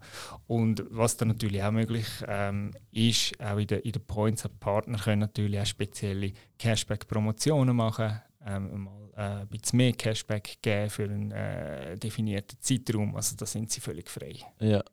Und 0.46 0.84
was 0.90 1.16
dann 1.16 1.28
natürlich 1.28 1.62
auch 1.62 1.70
möglich 1.70 2.04
ähm, 2.28 2.72
ist, 2.92 3.32
auch 3.40 3.56
in 3.56 3.66
den 3.66 3.80
in 3.80 3.92
der 3.92 4.00
Points 4.00 4.46
Partner 4.60 4.98
können 4.98 5.20
natürlich 5.20 5.58
auch 5.58 5.64
spezielle 5.64 6.34
Cashback-Promotionen 6.58 7.74
machen, 7.74 8.20
ähm, 8.44 8.84
mal 8.84 9.08
äh, 9.16 9.40
ein 9.40 9.48
bisschen 9.48 9.78
mehr 9.78 9.94
Cashback 9.94 10.58
geben 10.60 10.90
für 10.90 11.04
einen 11.04 11.32
äh, 11.32 11.96
definierten 11.96 12.58
Zeitraum. 12.60 13.16
Also 13.16 13.36
da 13.36 13.46
sind 13.46 13.70
sie 13.70 13.80
völlig 13.80 14.10
frei. 14.10 14.34
Ja, 14.60 14.84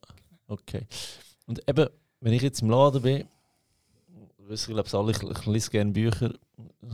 okay. 0.47 0.87
Und 1.47 1.67
eben, 1.67 1.89
wenn 2.21 2.31
ich 2.31 2.41
jetzt 2.41 2.61
im 2.61 2.69
Laden 2.69 3.01
bin, 3.01 3.27
ich 4.49 4.65
glaube 4.67 4.89
alle, 4.93 5.11
ich, 5.11 5.21
ich 5.21 5.45
lese 5.47 5.69
gerne 5.69 5.91
Bücher, 5.91 6.33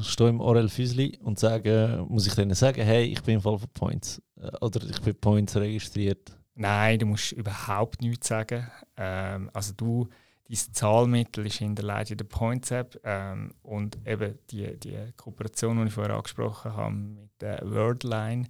stehe 0.02 0.32
im 0.32 0.42
Orel 0.42 0.68
Füsli 0.68 1.20
und 1.22 1.38
sage, 1.38 2.04
muss 2.10 2.26
ich 2.26 2.34
denen 2.34 2.56
sagen, 2.56 2.82
hey, 2.82 3.04
ich 3.04 3.22
bin 3.22 3.36
im 3.36 3.42
Fall 3.42 3.60
von 3.60 3.70
Points 3.70 4.20
äh, 4.42 4.50
oder 4.62 4.84
ich 4.84 5.00
bin 5.00 5.14
Points 5.14 5.56
registriert 5.56 6.37
Nein, 6.60 6.98
du 6.98 7.06
musst 7.06 7.34
überhaupt 7.34 8.02
nichts 8.02 8.28
sagen. 8.28 8.68
Ähm, 8.98 9.52
also 9.54 9.74
du, 9.78 10.10
dein 10.50 10.58
Zahlmittel 10.74 11.46
ist 11.46 11.62
in 11.62 11.76
der 11.76 12.04
Points 12.28 12.72
App 12.72 13.00
ähm, 13.04 13.54
und 13.62 14.00
eben 14.08 14.40
die, 14.50 14.76
die 14.80 14.98
Kooperation, 15.16 15.78
die 15.78 15.88
ich 15.88 15.94
vorher 15.94 16.16
angesprochen 16.16 16.76
habe 16.76 16.96
mit 16.96 17.30
der 17.42 17.62
Wordline, 17.64 18.48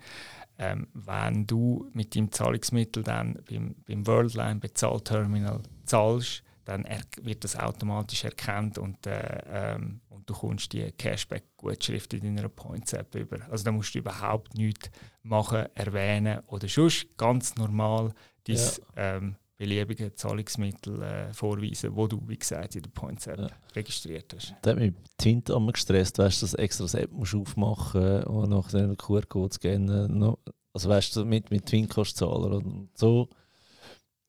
ähm, 0.57 0.87
wenn 0.93 1.45
du 1.45 1.89
mit 1.91 2.15
deinem 2.15 2.31
Zahlungsmittel 2.31 3.03
dann 3.03 3.39
beim, 3.49 3.75
beim 3.85 4.07
Worldline 4.07 4.61
Bezahlterminal 4.61 5.61
zahlst, 5.85 6.43
dann 6.63 6.85
wird 7.21 7.43
das 7.43 7.57
automatisch 7.57 8.23
erkannt 8.23 8.77
und, 8.77 9.05
äh, 9.05 9.41
ähm, 9.47 10.01
und 10.09 10.29
du 10.29 10.33
kommst 10.33 10.71
die 10.71 10.91
Cashback-Gutschrift 10.91 12.13
in 12.13 12.35
deiner 12.35 12.49
Points-App 12.49 13.15
über. 13.15 13.39
Also 13.49 13.65
da 13.65 13.71
musst 13.71 13.95
du 13.95 13.99
überhaupt 13.99 14.53
nichts 14.55 14.89
machen, 15.27 15.65
erwähnen 15.75 16.39
oder 16.47 16.67
sonst 16.67 17.07
ganz 17.17 17.55
normal 17.55 18.13
dein 18.45 18.55
ja. 18.55 18.71
ähm, 18.95 19.35
beliebige 19.57 20.13
Zahlungsmittel 20.13 21.01
äh, 21.01 21.33
vorweisen, 21.33 21.95
wo 21.95 22.07
du, 22.07 22.21
wie 22.27 22.37
gesagt, 22.37 22.75
in 22.75 22.83
der 22.83 22.91
Points-App 22.91 23.39
ja. 23.39 23.49
registriert 23.75 24.33
hast. 24.35 24.53
Da 24.61 24.71
hat 24.71 24.77
mich 24.77 24.93
Twint 25.17 25.49
einmal 25.49 25.73
gestresst, 25.73 26.19
weißt 26.19 26.41
du, 26.41 26.45
dass 26.45 26.53
extra 26.53 26.83
das 26.83 26.93
App 26.93 27.11
musst 27.11 27.33
aufmachen 27.33 28.23
und 28.23 28.49
nach 28.49 28.69
den 28.69 28.95
QR-Code 28.95 29.53
scannen. 29.53 30.35
Also 30.73 30.89
weißt 30.89 31.15
du, 31.15 31.25
mit, 31.25 31.49
mit 31.49 31.65
Twint 31.65 31.89
kannst 31.89 32.21
du 32.21 32.25
zahlen. 32.25 32.53
Und 32.53 32.89
so 32.95 33.25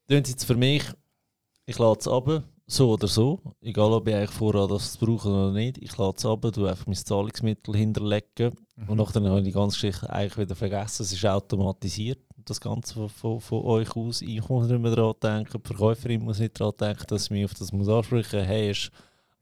tun 0.09 0.25
sie 0.25 0.33
jetzt 0.33 0.45
für 0.45 0.57
mich 0.57 0.85
ich 1.69 1.79
lade 1.79 2.01
es 2.01 2.09
ab, 2.09 2.43
so 2.69 2.93
oder 2.93 3.09
so. 3.09 3.41
Egal, 3.63 3.93
ob 3.93 4.07
ich 4.07 4.15
eigentlich 4.15 4.31
vorhabe, 4.31 4.75
das 4.75 4.93
zu 4.93 5.05
brauchen 5.05 5.33
oder 5.33 5.53
nicht. 5.53 5.79
Ich 5.79 5.97
lade 5.97 6.15
es 6.17 6.27
ab, 6.27 6.47
du 6.53 6.67
einfach 6.67 6.87
mein 6.87 6.95
Zahlungsmittel 6.95 7.75
hinterlegen. 7.75 8.55
Mhm. 8.77 8.89
Und 8.89 8.99
nachher 8.99 9.23
habe 9.23 9.39
ich 9.39 9.47
die 9.47 9.53
ganze 9.53 9.75
Geschichte 9.75 10.11
eigentlich 10.11 10.39
wieder 10.39 10.55
vergessen. 10.55 11.03
Es 11.03 11.13
ist 11.13 11.25
automatisiert, 11.25 12.21
das 12.45 12.61
Ganze 12.61 12.95
von, 12.95 13.09
von, 13.09 13.41
von 13.41 13.65
euch 13.65 13.97
aus. 13.97 14.21
Ich 14.21 14.47
muss 14.49 14.69
nicht 14.69 14.81
mehr 14.81 14.95
daran 14.95 15.15
denken, 15.23 15.63
die 15.63 15.67
Verkäuferin 15.67 16.23
muss 16.23 16.39
nicht 16.39 16.61
daran 16.61 16.75
denken, 16.79 17.05
dass 17.09 17.25
ich 17.25 17.31
mich 17.31 17.45
auf 17.47 17.55
das 17.55 17.73
muss 17.73 17.89
ansprechen 17.89 18.41
muss. 18.41 18.49
Hey, 18.49 18.75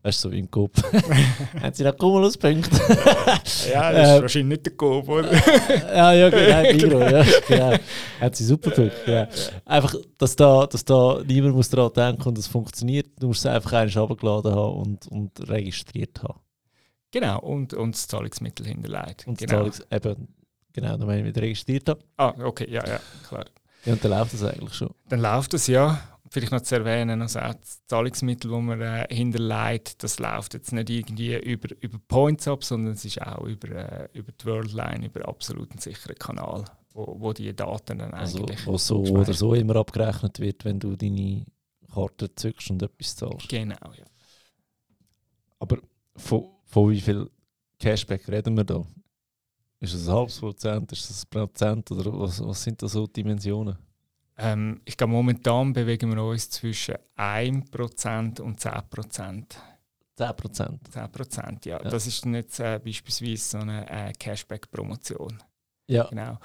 Weißt 0.06 0.24
du, 0.24 0.28
so 0.28 0.36
im 0.36 0.48
Kopf. 0.48 0.80
haben 1.60 1.74
sie 1.74 1.82
noch 1.82 1.96
Cumulus-Punkte? 1.96 2.76
ja, 3.72 3.90
das 3.90 4.08
ist 4.08 4.18
äh, 4.18 4.22
wahrscheinlich 4.22 4.44
nicht 4.44 4.66
der 4.66 4.72
Coop, 4.74 5.08
oder? 5.08 5.32
ja, 5.92 6.12
ja, 6.12 6.28
genau, 6.30 6.62
Migro, 6.62 7.00
ja, 7.00 7.24
genau. 7.48 7.72
Haben 8.20 8.34
sie 8.34 8.44
super 8.44 8.70
Punkte, 8.70 9.10
ja. 9.10 9.28
Einfach, 9.64 9.96
dass 10.16 10.36
da, 10.36 10.64
dass 10.68 10.84
da 10.84 11.20
niemand 11.26 11.56
muss 11.56 11.70
daran 11.70 11.92
denken 11.92 12.22
und 12.22 12.38
es 12.38 12.46
funktioniert. 12.46 13.08
Du 13.18 13.26
musst 13.26 13.40
es 13.40 13.46
einfach 13.46 13.72
einmal 13.72 13.98
runtergeladen 13.98 14.54
haben 14.54 14.76
und, 14.76 15.08
und 15.08 15.48
registriert 15.48 16.22
haben. 16.22 16.38
Genau, 17.10 17.40
und, 17.40 17.74
und 17.74 17.96
das 17.96 18.06
Zahlungsmittel 18.06 18.64
hinterlegt. 18.64 19.26
Und 19.26 19.38
genau. 19.38 19.54
Zahlungs 19.54 19.82
eben, 19.90 20.28
genau, 20.72 20.96
dann, 20.98 21.08
wenn 21.08 21.18
ich 21.18 21.24
wieder 21.24 21.42
registriert 21.42 21.88
habe. 21.88 22.00
Ah, 22.16 22.32
okay, 22.44 22.68
ja, 22.70 22.86
ja, 22.86 23.00
klar. 23.28 23.46
Ja, 23.84 23.94
und 23.94 24.04
dann 24.04 24.12
läuft 24.12 24.34
das 24.34 24.44
eigentlich 24.44 24.74
schon. 24.74 24.90
Dann 25.08 25.18
läuft 25.18 25.52
das, 25.52 25.66
ja 25.66 26.00
vielleicht 26.30 26.52
noch 26.52 26.60
zu 26.60 26.76
erwähnen, 26.76 27.22
also 27.22 27.40
auch 27.40 27.54
das 27.54 27.84
Zahlungsmittel, 27.86 28.50
das 28.50 28.60
man 28.60 28.80
äh, 28.80 29.06
hinterlegt, 29.10 30.02
das 30.02 30.18
läuft 30.18 30.54
jetzt 30.54 30.72
nicht 30.72 30.90
irgendwie 30.90 31.36
über, 31.36 31.68
über 31.80 31.98
Points 32.08 32.48
ab, 32.48 32.64
sondern 32.64 32.94
es 32.94 33.04
ist 33.04 33.20
auch 33.22 33.44
über, 33.44 33.68
äh, 33.68 34.08
über 34.12 34.32
die 34.32 34.44
Worldline, 34.46 35.06
über 35.06 35.28
einen 35.28 35.78
sicheren 35.78 36.16
Kanal, 36.16 36.64
wo, 36.92 37.16
wo 37.18 37.32
die 37.32 37.54
Daten 37.54 37.98
dann 37.98 38.12
also, 38.12 38.38
eigentlich... 38.38 38.66
Wo 38.66 38.76
so 38.76 39.02
oder 39.02 39.32
so 39.32 39.54
immer 39.54 39.76
abgerechnet 39.76 40.40
wird, 40.40 40.64
wenn 40.64 40.80
du 40.80 40.96
deine 40.96 41.46
Karte 41.92 42.34
zückst 42.34 42.70
und 42.70 42.82
etwas 42.82 43.16
zahlst. 43.16 43.48
Genau, 43.48 43.92
ja. 43.96 44.04
Aber 45.58 45.78
von, 46.16 46.48
von 46.64 46.90
wie 46.90 47.00
viel 47.00 47.30
Cashback 47.78 48.28
reden 48.28 48.56
wir 48.56 48.64
da? 48.64 48.84
Ist 49.80 49.94
es 49.94 50.08
ein 50.08 50.14
halbes 50.14 50.38
Prozent, 50.38 50.90
ist 50.92 51.08
es 51.10 51.24
ein 51.24 51.30
Prozent 51.30 51.90
oder 51.90 52.12
was, 52.18 52.42
was 52.44 52.62
sind 52.62 52.82
da 52.82 52.88
so 52.88 53.06
Dimensionen? 53.06 53.76
Ähm, 54.38 54.80
ich 54.84 54.96
glaube, 54.96 55.12
momentan 55.12 55.72
bewegen 55.72 56.14
wir 56.14 56.22
uns 56.22 56.50
zwischen 56.50 56.96
1% 57.16 58.40
und 58.40 58.60
10%. 58.60 59.44
10%? 60.18 60.78
10%, 60.92 61.68
ja. 61.68 61.82
ja. 61.82 61.90
Das 61.90 62.06
ist 62.06 62.24
jetzt 62.24 62.60
äh, 62.60 62.80
beispielsweise 62.82 63.36
so 63.36 63.58
eine 63.58 63.88
äh, 63.90 64.12
Cashback-Promotion. 64.12 65.42
Ja. 65.88 66.04
Genau. 66.04 66.38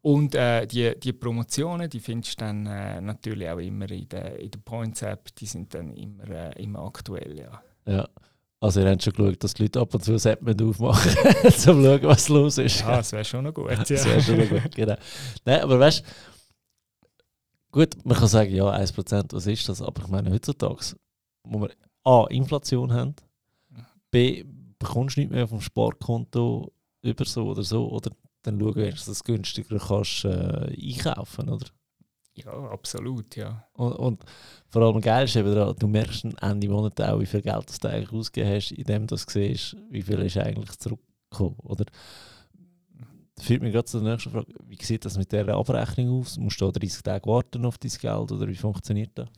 Und 0.00 0.34
äh, 0.34 0.66
die, 0.66 0.98
die 0.98 1.12
Promotionen, 1.12 1.90
die 1.90 2.00
findest 2.00 2.40
du 2.40 2.44
dann 2.44 2.66
äh, 2.66 3.00
natürlich 3.00 3.48
auch 3.48 3.58
immer 3.58 3.90
in 3.90 4.08
der, 4.08 4.38
in 4.38 4.50
der 4.50 4.60
Points-App, 4.60 5.34
die 5.36 5.46
sind 5.46 5.74
dann 5.74 5.92
immer, 5.94 6.28
äh, 6.28 6.62
immer 6.62 6.80
aktuell, 6.84 7.38
ja. 7.38 7.62
Ja. 7.86 8.08
Also 8.60 8.80
ihr 8.80 8.90
habt 8.90 9.02
schon 9.02 9.12
geschaut, 9.12 9.44
dass 9.44 9.54
die 9.54 9.62
Leute 9.62 9.80
ab 9.80 9.94
und 9.94 10.04
zu 10.04 10.12
das 10.12 10.24
App 10.24 10.40
aufmachen, 10.60 11.12
um 11.44 11.50
zu 11.50 11.72
schauen, 11.72 12.02
was 12.02 12.28
los 12.28 12.58
ist. 12.58 12.80
Ja, 12.80 12.96
das 12.96 13.12
wäre 13.12 13.24
schon 13.24 13.44
noch 13.44 13.54
gut. 13.54 13.70
Ja. 13.70 13.76
das 13.76 14.04
wäre 14.04 14.20
schon 14.20 14.38
noch 14.38 14.48
gut, 14.48 14.74
genau. 14.74 14.96
Nein, 15.44 15.60
aber 15.60 15.78
weißt 15.78 16.00
du, 16.00 16.04
Gut, 17.70 18.04
man 18.04 18.16
kann 18.16 18.28
sagen, 18.28 18.54
ja, 18.54 18.70
1%, 18.70 19.32
was 19.32 19.46
ist 19.46 19.68
das? 19.68 19.82
Aber 19.82 20.02
ich 20.02 20.08
meine, 20.08 20.32
heutzutage, 20.32 20.96
wo 21.44 21.60
wir 21.60 21.70
A, 22.04 22.26
Inflation 22.30 22.92
haben, 22.92 23.14
B, 24.10 24.44
bekommst 24.78 25.16
du 25.16 25.20
nicht 25.20 25.30
mehr 25.30 25.46
vom 25.46 25.60
Sparkonto 25.60 26.72
über 27.02 27.24
so 27.24 27.48
oder 27.48 27.62
so, 27.62 27.88
oder 27.90 28.10
dann 28.42 28.58
schauen 28.58 28.74
wir, 28.74 28.90
dass 28.90 29.04
du 29.04 29.10
es 29.10 29.24
günstiger 29.24 29.78
kannst 29.78 30.24
äh, 30.24 30.74
einkaufen, 30.74 31.48
oder? 31.50 31.66
Ja, 32.34 32.52
absolut, 32.70 33.34
ja. 33.36 33.64
Und, 33.72 33.92
und 33.92 34.24
vor 34.68 34.82
allem 34.82 35.00
geil 35.00 35.24
ist 35.24 35.36
eben, 35.36 35.74
du 35.76 35.88
merkst 35.88 36.24
Ende 36.40 36.68
Monat 36.68 37.00
auch, 37.00 37.20
wie 37.20 37.26
viel 37.26 37.42
Geld 37.42 37.84
du 37.84 37.88
eigentlich 37.88 38.12
ausgegeben 38.12 38.54
hast, 38.54 38.70
indem 38.70 39.06
du 39.06 39.16
siehst, 39.16 39.76
wie 39.90 40.02
viel 40.02 40.20
ist 40.20 40.38
eigentlich 40.38 40.78
zurückgekommen, 40.78 41.58
oder? 41.64 41.84
Das 43.38 43.46
führt 43.46 43.62
mich 43.62 43.72
gerade 43.72 43.84
zu 43.84 44.00
der 44.00 44.12
nächsten 44.12 44.30
Frage. 44.30 44.52
Wie 44.66 44.84
sieht 44.84 45.04
das 45.04 45.16
mit 45.16 45.30
dieser 45.30 45.54
Abrechnung 45.54 46.20
aus? 46.20 46.36
Musst 46.38 46.60
du 46.60 46.66
da 46.66 46.72
30 46.72 47.02
Tage 47.02 47.26
warten 47.26 47.64
auf 47.64 47.78
dein 47.78 47.92
Geld 47.92 48.32
oder 48.32 48.48
wie 48.48 48.56
funktioniert 48.56 49.12
das? 49.14 49.28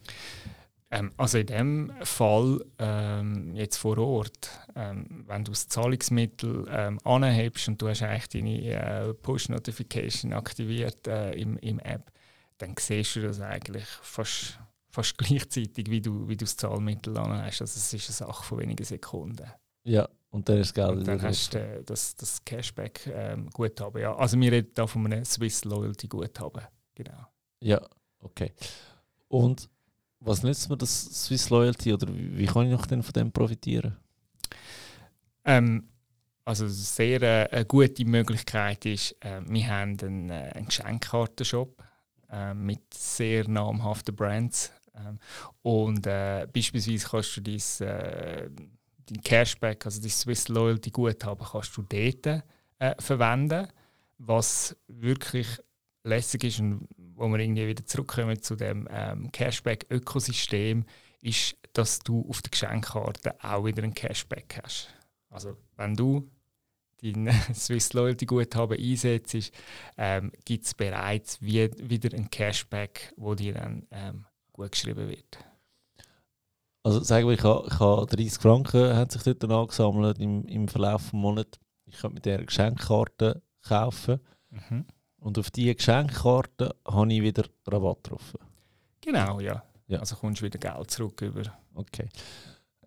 Ähm, 0.90 1.12
also 1.18 1.36
in 1.36 1.46
dem 1.46 1.92
Fall 2.02 2.64
ähm, 2.78 3.54
jetzt 3.54 3.76
vor 3.76 3.98
Ort, 3.98 4.50
ähm, 4.74 5.24
wenn 5.26 5.44
du 5.44 5.52
das 5.52 5.68
Zahlungsmittel 5.68 6.66
ähm, 6.70 6.98
anhebst 7.04 7.68
und 7.68 7.80
du 7.80 7.88
hast 7.88 8.02
eigentlich 8.02 8.28
deine 8.28 9.08
äh, 9.10 9.14
Push-Notification 9.14 10.32
aktiviert 10.32 11.06
äh, 11.06 11.32
im, 11.32 11.58
im 11.58 11.78
App, 11.80 12.10
dann 12.56 12.74
siehst 12.78 13.16
du 13.16 13.20
das 13.20 13.40
eigentlich 13.42 13.84
fast, 13.84 14.58
fast 14.88 15.18
gleichzeitig, 15.18 15.90
wie 15.90 16.00
du, 16.00 16.26
wie 16.26 16.36
du 16.38 16.46
das 16.46 16.56
Zahlmittel 16.56 17.18
anhast. 17.18 17.60
Also 17.60 17.76
es 17.76 17.92
ist 17.92 18.08
eine 18.08 18.30
Sache 18.32 18.44
von 18.44 18.60
wenigen 18.60 18.84
Sekunden. 18.84 19.46
Ja, 19.84 20.08
und 20.30 20.48
dann 20.48 20.58
ist 20.58 20.68
das 20.68 20.74
Geld 20.74 20.98
und 20.98 21.08
dann 21.08 21.22
hast 21.22 21.54
du 21.54 21.58
äh, 21.58 21.82
das, 21.84 22.14
das 22.14 22.44
Cashback-Guthaben. 22.44 23.96
Ähm, 23.96 24.02
ja. 24.02 24.16
Also 24.16 24.38
wir 24.38 24.52
reden 24.52 24.70
da 24.74 24.86
von 24.86 25.04
einem 25.06 25.24
Swiss 25.24 25.64
Loyalty-Guthaben. 25.64 26.62
Genau. 26.94 27.26
Ja, 27.60 27.80
okay. 28.20 28.52
Und 29.28 29.68
was 30.20 30.42
nützt 30.42 30.68
mir 30.68 30.76
das 30.76 31.24
Swiss 31.24 31.50
Loyalty 31.50 31.92
oder 31.92 32.06
wie 32.10 32.46
kann 32.46 32.66
ich 32.66 32.72
noch 32.72 32.86
denn 32.86 33.02
von 33.02 33.12
dem 33.12 33.32
profitieren? 33.32 33.96
Ähm, 35.44 35.88
also 36.44 36.64
eine 36.64 36.72
sehr 36.72 37.22
äh, 37.22 37.48
eine 37.50 37.64
gute 37.64 38.04
Möglichkeit 38.04 38.84
ist, 38.86 39.16
äh, 39.24 39.40
wir 39.46 39.66
haben 39.66 39.96
einen, 40.00 40.30
äh, 40.30 40.52
einen 40.54 40.66
Geschenkkartenshop 40.66 41.82
äh, 42.30 42.54
mit 42.54 42.94
sehr 42.94 43.48
namhaften 43.48 44.14
Brands. 44.14 44.72
Ähm, 44.94 45.18
und 45.62 46.06
äh, 46.06 46.46
beispielsweise 46.52 47.08
kannst 47.08 47.36
du 47.36 47.40
dein 47.40 47.88
äh, 47.88 48.50
dein 49.06 49.22
Cashback, 49.22 49.84
also 49.86 50.00
dein 50.00 50.10
Swiss 50.10 50.48
Loyalty 50.48 50.90
Guthaben, 50.90 51.46
kannst 51.50 51.76
du 51.76 51.82
dort 51.82 52.44
äh, 52.78 52.94
verwenden, 52.98 53.68
was 54.18 54.76
wirklich 54.88 55.46
lässig 56.04 56.44
ist 56.44 56.60
und 56.60 56.86
wo 56.96 57.28
wir 57.28 57.38
irgendwie 57.38 57.66
wieder 57.66 57.84
zurückkommen 57.84 58.40
zu 58.40 58.56
dem 58.56 58.88
ähm, 58.90 59.30
Cashback-Ökosystem, 59.32 60.84
ist, 61.20 61.56
dass 61.74 61.98
du 61.98 62.26
auf 62.28 62.40
der 62.42 62.50
Geschenkkarte 62.50 63.34
auch 63.42 63.64
wieder 63.64 63.82
ein 63.82 63.94
Cashback 63.94 64.60
hast. 64.62 64.88
Also 65.28 65.56
wenn 65.76 65.94
du 65.94 66.30
dein 67.02 67.30
Swiss 67.54 67.92
Loyalty 67.92 68.26
Guthaben 68.26 68.78
einsetzt, 68.78 69.52
ähm, 69.96 70.32
gibt 70.44 70.64
es 70.64 70.74
bereits 70.74 71.40
wie, 71.42 71.70
wieder 71.76 72.16
ein 72.16 72.30
Cashback, 72.30 73.12
wo 73.16 73.34
dir 73.34 73.54
dann 73.54 73.86
ähm, 73.90 74.26
gut 74.52 74.72
geschrieben 74.72 75.08
wird. 75.08 75.38
Also 76.82 77.02
sagen 77.02 77.26
wir, 77.26 77.34
ich 77.34 77.44
habe, 77.44 77.66
ich 77.70 77.78
habe 77.78 78.06
30 78.06 78.40
Franken 78.40 78.96
hat 78.96 79.12
sich 79.12 79.22
dort 79.22 79.44
angesammelt 79.44 80.18
im, 80.18 80.46
im 80.46 80.66
Verlauf 80.66 81.02
des 81.02 81.12
Monats. 81.12 81.58
Ich 81.86 81.98
könnte 81.98 82.14
mit 82.14 82.24
dieser 82.24 82.44
Geschenkkarte 82.44 83.42
kaufen. 83.62 84.20
Mhm. 84.50 84.86
Und 85.18 85.38
auf 85.38 85.50
diese 85.50 85.74
Geschenkkarte 85.74 86.74
habe 86.86 87.12
ich 87.12 87.22
wieder 87.22 87.44
Rabatt 87.66 88.10
drauf. 88.10 88.34
Genau, 89.02 89.40
ja. 89.40 89.62
ja. 89.88 89.98
Also 89.98 90.16
kommst 90.16 90.40
du 90.40 90.46
wieder 90.46 90.58
Geld 90.58 90.90
zurück 90.90 91.20
über. 91.20 91.42
Okay. 91.74 92.08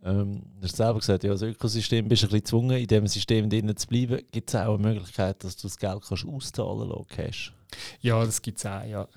Ähm, 0.04 0.42
du 0.56 0.64
hast 0.64 0.76
selber 0.76 1.00
gesagt, 1.00 1.24
ja, 1.24 1.32
das 1.32 1.44
Ökosystem 1.44 2.08
bist 2.08 2.24
du 2.24 2.28
ein 2.28 2.30
bisschen 2.30 2.44
gezwungen, 2.44 2.78
in 2.78 2.88
diesem 2.88 3.08
System 3.08 3.50
drin 3.50 3.76
zu 3.78 3.88
bleiben. 3.88 4.22
Gibt 4.32 4.50
es 4.50 4.56
auch 4.56 4.74
eine 4.74 4.94
Möglichkeit, 4.94 5.44
dass 5.44 5.56
du 5.56 5.68
das 5.68 5.78
Geld 5.78 6.02
kannst 6.06 6.26
auszahlen 6.26 7.06
kannst? 7.08 7.54
Ja, 8.02 8.24
das 8.26 8.42
gibt 8.42 8.58
es 8.58 8.66
auch, 8.66 8.84
ja. 8.84 9.08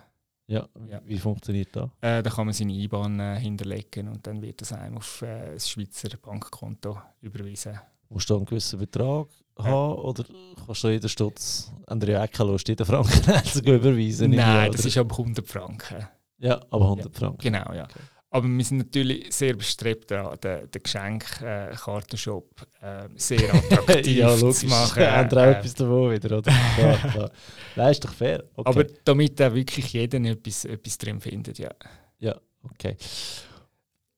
Ja, 0.49 0.69
ja. 0.89 1.01
wie 1.05 1.19
funktioniert 1.19 1.75
das? 1.75 1.91
Äh, 2.01 2.23
da 2.23 2.31
kann 2.31 2.47
man 2.47 2.55
seine 2.55 2.73
IBAN 2.73 3.19
äh, 3.19 3.39
hinterlegen 3.41 4.09
und 4.09 4.27
dann 4.27 4.41
wird 4.41 4.61
das 4.61 4.73
einem 4.73 4.99
auf 4.99 5.23
äh, 5.23 5.55
das 5.55 5.69
Schweizer 5.69 6.09
Bankkonto 6.17 6.97
überwiesen. 7.21 7.79
Musst 8.09 8.31
du 8.31 8.37
einen 8.37 8.45
gewissen 8.45 8.79
Betrag 8.79 9.27
haben 9.59 9.99
oder 9.99 10.25
kannst 10.65 10.85
du 10.85 10.89
jeden 10.89 11.09
Stutz 11.09 11.73
an 11.89 11.99
der 11.99 12.23
Ecke 12.23 12.45
Lust, 12.45 12.69
jeden 12.69 12.87
Franken 12.87 13.45
zu 13.45 13.59
überweisen? 13.59 14.31
Nein, 14.31 14.71
das 14.71 14.85
ist 14.85 14.97
aber 14.97 15.19
100 15.19 15.47
Franken. 15.47 16.07
Ja, 16.39 16.61
aber 16.71 16.85
100 16.85 17.07
ja, 17.07 17.19
Franken. 17.19 17.43
Genau, 17.43 17.73
ja. 17.73 17.85
Okay. 17.85 18.01
Aber 18.31 18.49
wir 18.49 18.65
sind 18.65 18.79
natürlich 18.79 19.33
sehr 19.33 19.55
bestrebt 19.55 20.11
daran, 20.11 20.39
den, 20.41 20.71
den 20.71 20.83
Geschenkkartenshop 20.83 22.67
äh, 22.81 23.09
sehr 23.15 23.55
attraktiv 23.55 24.17
ja, 24.17 24.37
zu 24.37 24.67
machen. 24.67 25.03
Ja, 25.03 25.17
haben 25.17 25.31
auch 25.31 25.43
Äh, 25.43 25.51
etwas 25.53 25.75
davon 25.75 26.11
wieder, 26.11 26.39
oder? 26.39 26.53
Klar, 26.77 26.99
klar. 26.99 27.31
Nein, 27.77 27.91
ist 27.93 28.05
doch 28.05 28.13
fair. 28.13 28.45
Okay. 28.57 28.69
Aber 28.69 28.85
damit 29.05 29.41
auch 29.41 29.55
wirklich 29.55 29.93
jeder 29.93 30.19
etwas, 30.21 30.65
etwas 30.65 30.99
drin 30.99 31.21
findet, 31.21 31.59
ja. 31.59 31.71
Ja, 32.19 32.37
okay. 32.63 32.97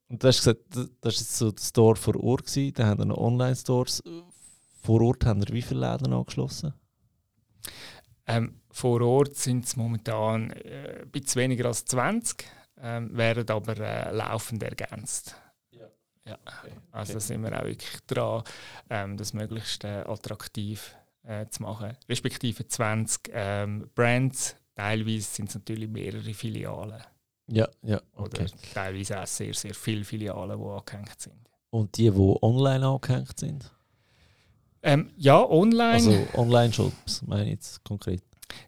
Und 0.09 0.23
du 0.23 0.29
hast 0.29 0.39
gesagt, 0.39 0.61
das 1.03 1.21
jetzt 1.21 1.37
so 1.37 1.51
der 1.53 1.63
Store 1.63 1.97
vor 1.97 2.17
Ort 2.23 2.47
gewesen, 2.47 2.73
dann 2.75 2.87
haben 2.87 2.99
wir 3.01 3.05
noch 3.05 3.19
Online-Stores. 3.19 4.03
Vor 4.83 5.03
Ort 5.03 5.27
haben 5.27 5.47
wir 5.47 5.55
wie 5.55 5.63
viele 5.63 5.81
Läden 5.81 6.15
angeschlossen? 6.15 6.73
Ähm, 8.27 8.61
vor 8.71 9.03
Ort 9.03 9.37
sind 9.37 9.67
es 9.67 9.77
momentan 9.77 10.51
äh, 10.51 11.03
ein 11.03 11.11
bisschen 11.11 11.43
weniger 11.43 11.67
als 11.67 11.85
20, 11.85 12.45
ähm, 12.81 13.17
werden 13.17 13.49
aber 13.49 13.77
äh, 13.79 14.15
laufend 14.15 14.63
ergänzt. 14.63 15.37
Ja. 16.29 16.39
Also 16.93 17.15
da 17.15 17.21
sind 17.21 17.43
wir 17.43 17.59
auch 17.59 17.65
wirklich 17.65 18.01
dran, 18.07 18.43
ähm, 18.91 19.17
das 19.17 19.33
möglichst 19.33 19.85
äh, 19.85 20.05
attraktiv 20.07 20.95
äh, 21.23 21.47
zu 21.49 21.63
machen. 21.63 21.97
Respektive 22.09 22.67
20 22.67 23.31
ähm, 23.33 23.91
Brands, 23.95 24.57
teilweise 24.75 25.23
sind 25.23 25.49
es 25.49 25.55
natürlich 25.55 25.89
mehrere 25.89 26.35
Filialen. 26.35 27.03
Ja, 27.51 27.67
ja, 27.83 28.01
Oder 28.17 28.43
okay. 28.43 28.47
teilweise 28.75 29.23
auch 29.23 29.27
sehr, 29.27 29.55
sehr 29.55 29.75
viele 29.75 30.05
Filialen, 30.05 30.59
die 30.59 30.65
angehängt 30.67 31.19
sind. 31.19 31.49
Und 31.71 31.97
die, 31.97 32.11
die 32.11 32.37
online 32.43 32.87
angehängt 32.87 33.39
sind? 33.39 33.71
Ähm, 34.83 35.11
ja, 35.17 35.43
online. 35.43 35.93
Also 35.95 36.27
Online-Shops, 36.35 37.23
meine 37.27 37.45
ich 37.45 37.51
jetzt 37.53 37.85
konkret. 37.85 38.23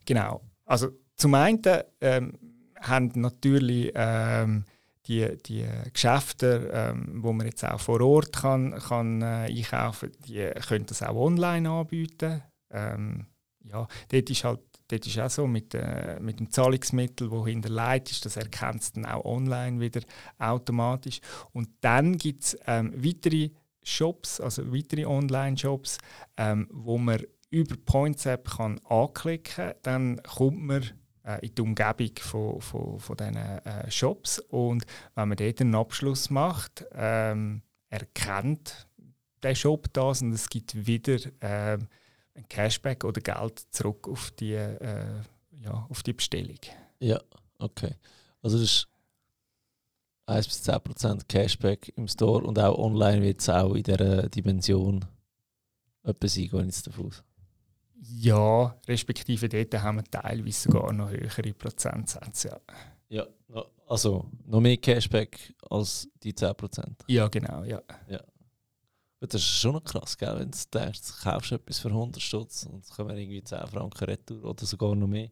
Genau. 0.05 0.40
Also 0.64 0.88
zum 1.17 1.35
einen 1.35 1.61
ähm, 2.00 2.38
haben 2.80 3.12
natürlich 3.14 3.92
ähm, 3.94 4.64
die, 5.06 5.38
die 5.46 5.66
Geschäfte, 5.92 6.70
ähm, 6.72 7.22
wo 7.22 7.32
man 7.32 7.46
jetzt 7.46 7.64
auch 7.64 7.80
vor 7.80 8.00
Ort 8.00 8.32
kann, 8.32 8.78
kann 8.78 9.22
äh, 9.22 9.46
einkaufen, 9.49 10.12
die 10.26 10.50
können 10.66 10.87
das 10.87 11.02
auch 11.02 11.16
online 11.16 11.68
anbieten. 11.68 12.42
Ähm, 12.70 13.26
ja, 13.64 13.87
dort 14.08 14.30
ist 14.30 14.44
halt 14.44 14.60
dort 14.90 15.06
ist 15.06 15.18
auch 15.18 15.30
so 15.30 15.46
mit, 15.46 15.75
äh, 15.75 16.18
mit 16.20 16.40
dem 16.40 16.50
Zahlungsmittel, 16.50 17.30
wo 17.30 17.46
hinterlegt 17.46 18.10
ist, 18.10 18.25
das 18.25 18.37
erkennt 18.37 18.82
es 18.82 18.92
dann 18.92 19.06
auch 19.06 19.25
online 19.25 19.80
wieder 19.80 20.00
automatisch. 20.38 21.20
Und 21.52 21.68
dann 21.80 22.16
gibt 22.16 22.44
es 22.44 22.58
ähm, 22.66 22.92
weitere 22.96 23.50
Shops, 23.82 24.40
also 24.40 24.72
weitere 24.72 25.06
Online-Shops, 25.06 25.99
ähm, 26.37 26.68
wo 26.70 26.99
man 26.99 27.22
über 27.50 27.76
Points 27.76 28.26
App 28.26 28.49
kann 28.56 28.78
anklicken 28.88 29.54
kann. 29.54 29.75
Dann 29.82 30.22
kommt 30.22 30.60
man 30.60 30.84
in 31.41 31.55
die 31.55 31.62
Umgebung 31.62 32.11
von, 32.21 32.61
von, 32.61 32.99
von 32.99 33.17
diesen 33.17 33.37
äh, 33.37 33.91
Shops. 33.91 34.39
Und 34.39 34.85
wenn 35.15 35.29
man 35.29 35.37
dort 35.37 35.61
einen 35.61 35.75
Abschluss 35.75 36.31
macht, 36.31 36.85
ähm, 36.93 37.62
erkennt 37.89 38.87
der 39.43 39.55
Shop 39.55 39.93
das 39.93 40.23
und 40.23 40.33
es 40.33 40.49
gibt 40.49 40.87
wieder 40.87 41.19
ähm, 41.41 41.89
ein 42.35 42.49
Cashback 42.49 43.05
oder 43.05 43.21
Geld 43.21 43.59
zurück 43.71 44.09
auf 44.09 44.31
die, 44.33 44.55
äh, 44.55 45.23
ja, 45.62 45.87
auf 45.89 46.03
die 46.03 46.12
Bestellung. 46.12 46.59
Ja, 47.00 47.21
okay. 47.59 47.95
Also 48.43 48.59
das 48.59 48.65
ist 48.65 48.89
1 50.27 50.47
bis 50.47 50.69
10% 50.69 51.27
Cashback 51.29 51.93
im 51.97 52.09
Store 52.09 52.45
und 52.45 52.59
auch 52.59 52.79
online 52.79 53.23
wird 53.23 53.41
es 53.41 53.49
auch 53.49 53.75
in 53.75 53.83
dieser 53.83 54.29
Dimension 54.29 55.05
etwas 56.03 56.35
sein, 56.35 56.49
gehe 56.49 56.61
ich 56.61 56.67
jetzt 56.67 56.87
davon 56.87 57.07
aus. 57.07 57.23
Ja, 58.02 58.75
respektive 58.88 59.49
dort 59.49 59.83
haben 59.83 59.99
wir 59.99 60.04
teilweise 60.04 60.61
sogar 60.71 60.92
noch 60.92 61.11
höhere 61.11 61.52
Prozentsätze. 61.54 62.61
Ja, 63.09 63.26
Ja, 63.52 63.64
also 63.88 64.26
noch 64.47 64.61
mehr 64.61 64.76
Cashback 64.76 65.54
als 65.69 66.09
die 66.23 66.33
10%. 66.33 66.85
ja 67.09 67.28
genau, 67.28 67.64
ja. 67.64 67.83
Das 69.23 69.35
ist 69.35 69.45
schon 69.45 69.75
noch 69.75 69.85
krass, 69.85 70.16
gell? 70.16 70.35
wenn 70.38 70.50
du 70.50 70.59
denkst, 70.73 71.00
du 71.02 71.12
kaufst 71.30 71.52
etwas 71.52 71.78
für 71.78 71.88
100 71.88 72.23
Stutz 72.23 72.62
und 72.64 72.83
es 72.85 72.90
kommen 72.90 73.14
irgendwie 73.19 73.42
10 73.45 73.66
Franken 73.66 74.04
retour 74.04 74.42
oder 74.45 74.64
sogar 74.64 74.95
noch 74.95 75.07
mehr. 75.09 75.28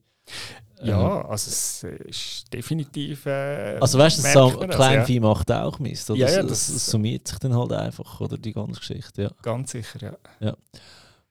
Ja, 0.82 1.24
also 1.26 1.48
es 1.50 1.82
ist 1.84 2.52
definitiv. 2.52 3.24
Äh, 3.24 3.78
Also 3.80 3.98
weißt 3.98 4.18
du, 4.18 4.22
so 4.30 4.50
das, 4.66 4.76
Kleinvieh 4.76 5.20
macht 5.20 5.50
auch 5.50 5.78
Mist. 5.78 6.10
Oder? 6.10 6.20
Ja, 6.20 6.30
ja, 6.30 6.42
das- 6.42 6.68
es 6.68 6.84
summiert 6.84 7.26
sich 7.28 7.38
dann 7.38 7.56
halt 7.56 7.72
einfach, 7.72 8.20
oder 8.20 8.36
die 8.36 8.52
ganze 8.52 8.78
Geschichte. 8.78 9.22
Ja. 9.22 9.28
ja. 9.28 9.34
Ganz 9.40 9.70
sicher, 9.70 10.18
ja. 10.40 10.56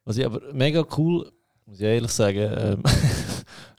Was 0.08 0.18
ich 0.18 0.26
aber 0.26 0.54
mega 0.54 0.86
cool, 0.98 1.30
muss 1.66 1.82
ich 1.82 1.86
ehrlich 1.86 2.12
sagen, 2.12 2.50
ähm, 2.58 2.84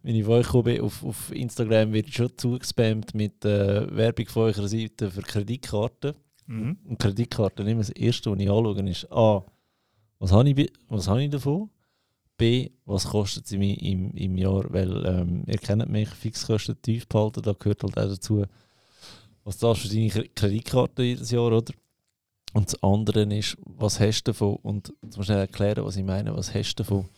wenn 0.02 0.14
ich 0.14 0.24
von 0.24 0.34
euch 0.34 0.62
bin, 0.62 0.82
auf, 0.82 1.02
auf 1.02 1.32
Instagram 1.32 1.94
wird 1.94 2.12
schon 2.12 2.36
zugespammt 2.36 3.14
mit 3.14 3.46
äh, 3.46 3.96
Werbung 3.96 4.26
von 4.26 4.42
eurer 4.42 4.68
Seite 4.68 5.10
für 5.10 5.22
Kreditkarten. 5.22 6.12
Mhm. 6.46 6.76
Und 6.84 6.98
Kreditkarten 6.98 7.66
immer 7.66 7.80
das 7.80 7.88
Erste, 7.88 8.30
was 8.30 8.38
ich 8.40 8.50
anschaue, 8.50 8.90
ist 8.90 9.10
A, 9.10 9.42
was 10.18 10.30
habe 10.32 10.50
ich, 10.50 10.70
was 10.88 11.08
habe 11.08 11.24
ich 11.24 11.30
davon? 11.30 11.70
B, 12.36 12.72
was 12.84 13.06
kostet 13.08 13.46
sie 13.46 13.56
mir 13.56 13.80
im, 13.80 14.10
im 14.10 14.36
Jahr? 14.36 14.70
Weil 14.70 15.06
ähm, 15.06 15.44
ihr 15.46 15.56
kennt 15.56 15.88
mich, 15.88 16.10
Fixkosten 16.10 16.76
tief 16.82 17.08
behalten, 17.08 17.40
da 17.40 17.54
gehört 17.54 17.84
halt 17.84 17.96
auch 17.96 18.08
dazu, 18.10 18.44
was 19.44 19.56
zahlst 19.56 19.84
du 19.84 19.88
für 19.88 19.94
deine 19.94 20.08
Kre- 20.10 20.30
Kreditkarte 20.34 21.02
jedes 21.04 21.30
Jahr, 21.30 21.46
oder? 21.46 21.72
Und 22.54 22.66
das 22.66 22.82
andere 22.82 23.22
ist, 23.34 23.56
was 23.64 24.00
hast 24.00 24.22
du 24.22 24.32
davon? 24.32 24.56
Und 24.62 24.92
jetzt 25.02 25.16
du 25.16 25.22
schnell 25.22 25.38
erklären, 25.38 25.84
was 25.84 25.96
ich 25.96 26.04
meine, 26.04 26.34
was 26.34 26.52
hast 26.54 26.74
du 26.74 26.82
davon? 26.82 27.08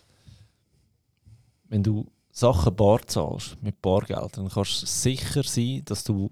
Wenn 1.69 1.83
du 1.83 2.07
Sachen 2.33 2.75
bar 2.75 3.07
zahlst, 3.07 3.63
mit 3.63 3.81
Bargeld, 3.81 4.37
dann 4.37 4.49
kannst 4.49 4.83
du 4.83 4.87
sicher 4.87 5.43
sein, 5.45 5.83
dass 5.85 6.05
du 6.05 6.31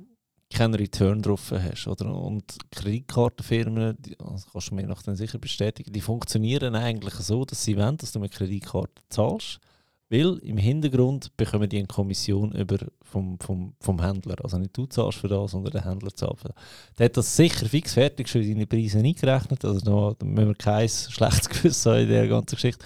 keinen 0.50 0.74
Return 0.74 1.22
drauf 1.22 1.52
hast. 1.52 1.86
Oder? 1.86 2.14
Und 2.14 2.44
Kreditkartenfirmen, 2.70 3.96
die, 4.00 4.16
das 4.16 4.46
kannst 4.50 4.70
du 4.70 4.74
mir 4.74 4.86
nachher 4.86 5.14
sicher 5.14 5.38
bestätigen, 5.38 5.92
die 5.92 6.00
funktionieren 6.00 6.74
eigentlich 6.74 7.14
so, 7.14 7.44
dass 7.44 7.64
sie 7.64 7.76
wollen, 7.76 7.98
dass 7.98 8.12
du 8.12 8.20
mit 8.20 8.32
Kreditkarte 8.32 9.02
zahlst, 9.10 9.60
weil 10.10 10.38
im 10.38 10.56
Hintergrund 10.56 11.36
bekommen 11.36 11.68
die 11.68 11.78
eine 11.78 11.86
Kommission 11.86 12.52
über 12.52 12.78
vom, 13.02 13.38
vom, 13.40 13.74
vom 13.80 14.02
Händler. 14.02 14.36
Also 14.42 14.58
nicht 14.58 14.76
du 14.76 14.86
zahlst 14.86 15.18
für 15.18 15.28
das, 15.28 15.50
sondern 15.50 15.72
der 15.72 15.84
Händler 15.84 16.12
zahlt 16.14 16.38
für 16.38 16.48
das. 16.48 16.56
Der 16.98 17.06
hat 17.06 17.16
das 17.16 17.36
sicher 17.36 17.66
fix 17.66 17.94
fertig 17.94 18.28
schon 18.28 18.42
in 18.42 18.54
deine 18.54 18.66
Preise 18.66 18.98
eingerechnet, 18.98 19.64
also 19.64 20.16
da, 20.18 20.24
müssen 20.24 20.48
wir 20.48 20.54
kein 20.54 20.88
schlechtes 20.88 21.48
Gewissen 21.48 21.92
haben 21.92 22.00
in 22.00 22.08
dieser 22.08 22.28
ganzen 22.28 22.56
Geschichte. 22.56 22.84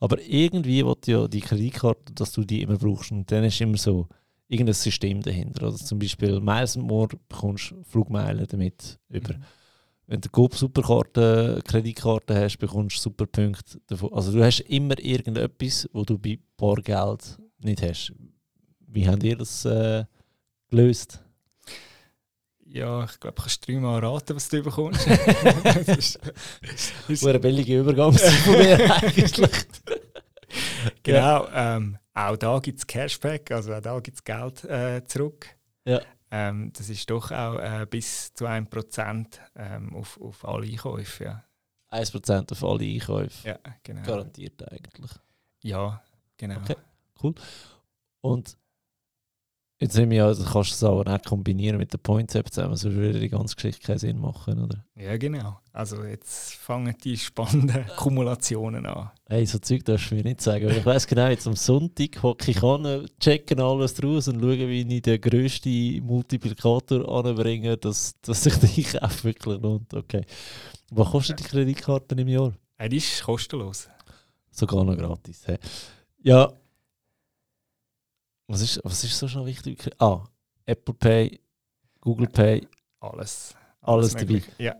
Aber 0.00 0.20
irgendwie 0.20 0.84
will 0.84 0.96
ja 1.06 1.26
die 1.26 1.40
Kreditkarte, 1.40 2.12
dass 2.14 2.32
du 2.32 2.44
die 2.44 2.62
immer 2.62 2.76
brauchst. 2.76 3.10
Und 3.10 3.30
dann 3.32 3.44
ist 3.44 3.60
immer 3.60 3.76
so 3.76 4.06
irgendein 4.46 4.74
System 4.74 5.22
dahinter. 5.22 5.64
Also 5.64 5.84
zum 5.84 5.98
Beispiel 5.98 6.40
Miles 6.40 6.76
More 6.76 7.08
bekommst 7.28 7.74
Flugmeilen 7.82 8.46
damit 8.48 8.98
über. 9.08 9.34
Mhm. 9.34 9.42
Wenn 10.08 10.22
du 10.22 10.30
Coop 10.30 10.54
Superkarte, 10.54 11.60
Kreditkarte 11.66 12.34
hast, 12.34 12.56
bekommst 12.56 12.96
du 12.96 13.00
Superpunkte 13.02 13.78
davon. 13.86 14.10
Also 14.14 14.32
du 14.32 14.42
hast 14.42 14.60
immer 14.60 14.98
irgendetwas, 14.98 15.86
wo 15.92 16.02
du 16.02 16.18
bei 16.18 16.38
Bargeld 16.56 17.38
nicht 17.58 17.82
hast. 17.82 18.14
Wie 18.86 19.06
habt 19.06 19.22
ihr 19.22 19.36
das 19.36 19.66
äh, 19.66 20.06
gelöst? 20.70 21.22
Ja, 22.64 23.04
ich 23.04 23.20
glaube, 23.20 23.36
du 23.36 23.42
kannst 23.42 23.66
dreimal 23.68 24.02
raten, 24.02 24.34
was 24.34 24.48
du 24.48 24.62
bekommst. 24.62 25.06
das 25.64 25.88
ist, 25.88 26.18
ist, 27.08 27.22
War 27.22 27.34
ein 27.34 27.40
billiger 27.42 27.80
Übergang 27.80 28.14
von 28.14 28.52
mir 28.54 28.94
eigentlich. 29.02 29.66
genau. 31.02 31.48
Ähm, 31.52 31.98
auch 32.14 32.36
da 32.38 32.58
gibt 32.60 32.78
es 32.78 32.86
Cashback, 32.86 33.50
also 33.50 33.74
auch 33.74 33.82
da 33.82 34.00
gibt 34.00 34.16
es 34.16 34.24
Geld 34.24 34.64
äh, 34.64 35.04
zurück. 35.04 35.48
Ja. 35.84 36.00
Ähm, 36.30 36.72
das 36.74 36.88
ist 36.88 37.08
doch 37.10 37.30
auch 37.30 37.58
äh, 37.58 37.86
bis 37.88 38.34
zu 38.34 38.46
1% 38.46 39.26
ähm, 39.56 39.94
auf, 39.94 40.20
auf 40.20 40.46
alle 40.46 40.66
Einkäufe. 40.66 41.24
Ja, 41.24 41.44
1% 41.90 42.52
auf 42.52 42.64
alle 42.64 42.84
Einkäufe. 42.84 43.48
ja 43.48 43.58
genau. 43.82 44.02
Garantiert 44.02 44.70
eigentlich. 44.70 45.10
Ja, 45.62 46.02
genau. 46.36 46.60
Okay. 46.60 46.76
Und 48.20 48.56
jetzt 49.80 49.96
nehmen 49.96 50.10
wir 50.10 50.18
ja, 50.18 50.34
du 50.34 50.44
kannst 50.44 50.72
es 50.72 50.82
aber 50.82 51.06
auch 51.06 51.22
kombinieren 51.22 51.78
mit 51.78 51.92
der 51.92 51.98
Points-App 51.98 52.52
zusammen, 52.52 52.76
sonst 52.76 52.96
würde 52.96 53.20
die 53.20 53.28
ganze 53.28 53.54
Geschichte 53.54 53.86
keinen 53.86 53.98
Sinn 53.98 54.20
machen, 54.20 54.62
oder? 54.62 54.84
Ja, 54.96 55.16
genau. 55.16 55.60
Also 55.72 56.02
jetzt 56.02 56.54
fangen 56.54 56.94
die 57.04 57.16
spannenden 57.16 57.86
Kumulationen 57.96 58.86
an. 58.86 59.10
Hey, 59.28 59.46
so 59.46 59.58
Zeug 59.58 59.84
darfst 59.84 60.10
du 60.10 60.16
mir 60.16 60.24
nicht 60.24 60.40
sagen. 60.40 60.66
Weil 60.66 60.78
ich 60.78 60.86
weiss 60.86 61.06
genau, 61.06 61.28
jetzt 61.28 61.46
am 61.46 61.54
Sonntag 61.54 62.22
hocke 62.22 62.50
ich 62.50 62.62
an, 62.62 63.06
checken 63.20 63.60
alles 63.60 63.94
draus 63.94 64.28
und 64.28 64.40
schaue, 64.40 64.68
wie 64.68 64.96
ich 64.96 65.02
den 65.02 65.20
grössten 65.20 66.04
Multiplikator 66.04 67.08
anbringe, 67.08 67.76
dass, 67.76 68.20
dass 68.22 68.42
sich 68.42 68.56
der 68.56 69.02
Einkauf 69.02 69.24
wirklich 69.24 69.60
lohnt. 69.60 69.94
Okay. 69.94 70.22
Was 70.90 71.10
kostet 71.10 71.38
die 71.40 71.44
Kreditkarte 71.44 72.14
im 72.16 72.28
Jahr? 72.28 72.52
Die 72.90 72.96
ist 72.96 73.22
kostenlos. 73.22 73.88
Sogar 74.50 74.84
noch 74.84 74.96
gratis. 74.96 75.42
Hey. 75.46 75.58
Ja. 76.22 76.52
Was 78.48 78.62
ist, 78.62 78.80
was 78.82 79.04
ist 79.04 79.18
so 79.18 79.28
schon 79.28 79.46
wichtig? 79.46 79.78
Ah, 79.98 80.24
Apple 80.64 80.94
Pay, 80.94 81.40
Google 82.00 82.28
Pay, 82.28 82.66
Alles. 83.00 83.54
Alles 83.82 84.12
dabei. 84.12 84.24
Mögliche. 84.24 84.50
Ja. 84.58 84.76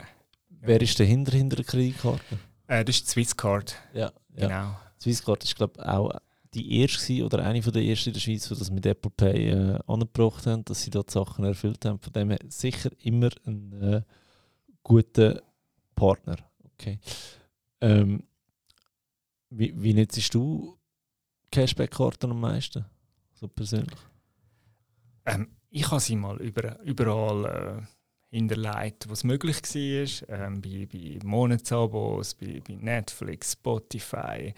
wer 0.49 0.81
ist 0.81 0.99
dahinter 0.99 1.33
hinter 1.33 1.57
der 1.57 1.65
Kreditkarte? 1.65 2.39
Äh, 2.67 2.85
das 2.85 2.97
ist 2.97 3.07
die 3.07 3.11
Swisscard. 3.13 3.77
Ja, 3.95 4.11
ja. 4.35 4.49
Genau. 4.49 4.77
Swisscard 5.01 5.45
ist, 5.45 5.55
glaube 5.55 5.75
ich, 5.77 5.85
auch 5.87 6.13
die 6.55 6.81
erste 6.81 7.25
oder 7.25 7.45
eine 7.45 7.63
von 7.63 7.73
der 7.73 7.83
ersten 7.83 8.09
in 8.09 8.15
der 8.15 8.21
Schweiz, 8.21 8.49
die 8.49 8.55
das 8.55 8.71
mit 8.71 8.87
Apple 8.87 9.11
Pay 9.11 9.51
äh, 9.51 9.79
angebracht 9.87 10.47
haben, 10.47 10.65
dass 10.65 10.83
sie 10.83 10.91
dort 10.91 11.11
Sachen 11.11 11.45
erfüllt 11.45 11.85
haben. 11.85 11.99
Von 11.99 12.13
dem 12.13 12.31
her 12.31 12.39
sicher 12.49 12.91
immer 13.03 13.29
ein 13.47 13.73
äh, 13.83 14.03
guter 14.83 15.43
Partner. 15.95 16.37
Okay. 16.73 16.99
Ähm, 17.81 18.23
wie, 19.51 19.73
wie 19.77 19.95
nutzt 19.95 20.35
du 20.35 20.79
Cashback-Karten 21.51 22.31
am 22.31 22.41
meisten? 22.41 22.85
So 23.39 23.47
persönlich? 23.47 23.99
Ähm, 25.25 25.49
ich 25.71 25.89
habe 25.91 26.01
sie 26.01 26.17
mal 26.17 26.41
über, 26.41 26.81
überall 26.81 27.45
äh, 27.45 28.37
hinterlegt, 28.37 29.09
was 29.09 29.23
möglich 29.23 29.63
war. 29.63 30.29
Ähm, 30.29 30.61
bei, 30.61 30.89
bei 30.91 31.19
Monatsabos, 31.23 32.35
bei, 32.35 32.61
bei 32.67 32.75
Netflix, 32.75 33.53
Spotify, 33.53 34.53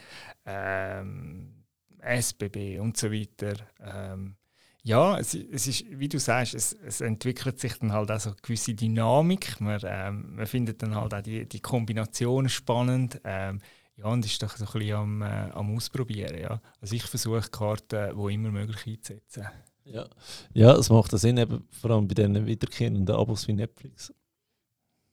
ähm, 0.47 1.65
SBB 1.99 2.79
und 2.81 2.97
so 2.97 3.13
weiter. 3.13 3.55
Ähm, 3.81 4.37
ja, 4.83 5.19
es, 5.19 5.35
es, 5.35 5.67
ist, 5.67 5.85
wie 5.91 6.09
du 6.09 6.19
sagst, 6.19 6.55
es, 6.55 6.73
es, 6.73 7.03
entwickelt 7.03 7.61
sich 7.61 7.79
dann 7.79 7.93
halt 7.93 8.11
auch 8.11 8.19
so 8.19 8.31
eine 8.31 8.39
gewisse 8.41 8.75
Dynamik. 8.75 9.61
Man, 9.61 9.79
ähm, 9.85 10.37
man 10.37 10.47
findet 10.47 10.83
dann 10.83 10.95
halt 10.95 11.13
auch 11.13 11.21
die, 11.21 11.47
die 11.47 11.61
Kombinationen 11.61 12.49
spannend. 12.49 13.21
Ähm, 13.25 13.61
ja, 14.01 14.07
und 14.07 14.25
ist 14.25 14.43
doch 14.43 14.57
so 14.57 14.65
ein 14.65 14.73
bisschen 14.73 14.97
am, 14.97 15.23
äh, 15.23 15.51
am 15.53 15.77
Ausprobieren. 15.77 16.39
Ja. 16.39 16.61
Also 16.81 16.95
ich 16.95 17.03
versuche 17.03 17.51
Karten, 17.51 18.17
die 18.17 18.35
immer 18.35 18.51
möglich 18.51 18.87
einzusetzen. 18.87 19.47
Ja, 19.85 20.09
ja 20.55 20.73
es 20.77 20.89
macht 20.89 21.11
Sinn, 21.19 21.37
eben, 21.37 21.69
vor 21.71 21.91
allem 21.91 22.09
bei 22.09 22.15
diesen 22.15 22.47
wiederkehrenden 22.47 23.15
Abos 23.15 23.47
wie 23.47 23.53
Netflix 23.53 24.13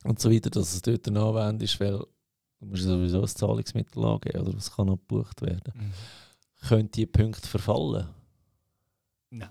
und 0.03 0.19
so 0.19 0.31
weiter, 0.31 0.49
dass 0.49 0.73
es 0.73 0.81
dort 0.81 1.07
anwendest, 1.07 1.79
weil 1.79 1.97
du 1.97 2.65
musst 2.65 2.83
sowieso 2.83 3.21
ein 3.21 3.27
Zahlungsmittel 3.27 4.05
angeben 4.05 4.47
oder 4.47 4.57
es 4.57 4.71
kann 4.71 4.89
abgebucht 4.89 5.41
werden. 5.41 5.73
Mhm. 5.75 5.93
Können 6.67 6.91
die 6.91 7.05
Punkte 7.05 7.47
verfallen? 7.47 8.07
Nein. 9.29 9.49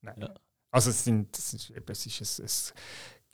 Nein. 0.00 0.20
Ja. 0.20 0.34
Also 0.70 0.90
es, 0.90 1.04
sind, 1.04 1.36
es 1.38 1.54
ist, 1.54 1.70
es 1.70 2.38
ist 2.38 2.40
ein 2.40 2.74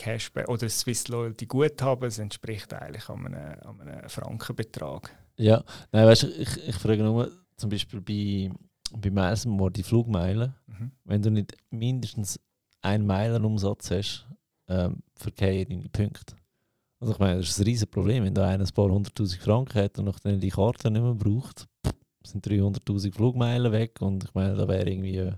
Cashback 0.00 0.48
oder 0.48 0.64
ein 0.64 0.70
Swiss 0.70 1.08
Loyalty 1.08 1.46
Guthaben, 1.46 2.08
es 2.08 2.18
entspricht 2.18 2.72
eigentlich 2.72 3.08
an 3.08 3.26
einem, 3.26 3.60
an 3.62 3.80
einem 3.80 4.08
Frankenbetrag. 4.08 5.14
Ja, 5.36 5.62
nein, 5.92 6.06
weißt 6.06 6.22
du, 6.24 6.26
ich, 6.28 6.68
ich 6.68 6.76
frage 6.76 7.02
nur 7.02 7.30
zum 7.56 7.70
Beispiel 7.70 8.00
bei 8.00 8.50
bei 8.92 9.10
Meisenmoor 9.10 9.70
die 9.70 9.82
Flugmeilen, 9.82 10.54
mhm. 10.66 10.90
wenn 11.04 11.22
du 11.22 11.30
nicht 11.30 11.56
mindestens 11.70 12.40
einen 12.82 13.06
Meilenumsatz 13.06 13.90
hast, 13.90 14.26
ähm, 14.68 15.02
verkehren 15.14 15.68
deine 15.68 15.88
Punkte. 15.88 16.34
Also 16.98 17.14
ich 17.14 17.18
meine, 17.18 17.40
das 17.40 17.50
ist 17.50 17.58
ein 17.58 17.64
riesiges 17.64 17.90
Problem, 17.90 18.24
wenn 18.24 18.36
einer 18.36 18.64
ein 18.64 18.74
paar 18.74 18.90
hunderttausend 18.90 19.42
Franken 19.42 19.82
hat 19.82 19.98
und 19.98 20.06
nachdem 20.06 20.40
die 20.40 20.50
Karte 20.50 20.90
nicht 20.90 21.02
mehr 21.02 21.14
braucht, 21.14 21.66
sind 22.22 22.46
300'000 22.46 23.14
Flugmeilen 23.14 23.72
weg 23.72 24.00
und 24.00 24.24
ich 24.24 24.34
meine, 24.34 24.54
da 24.54 24.68
wäre 24.68 24.90
irgendwie 24.90 25.32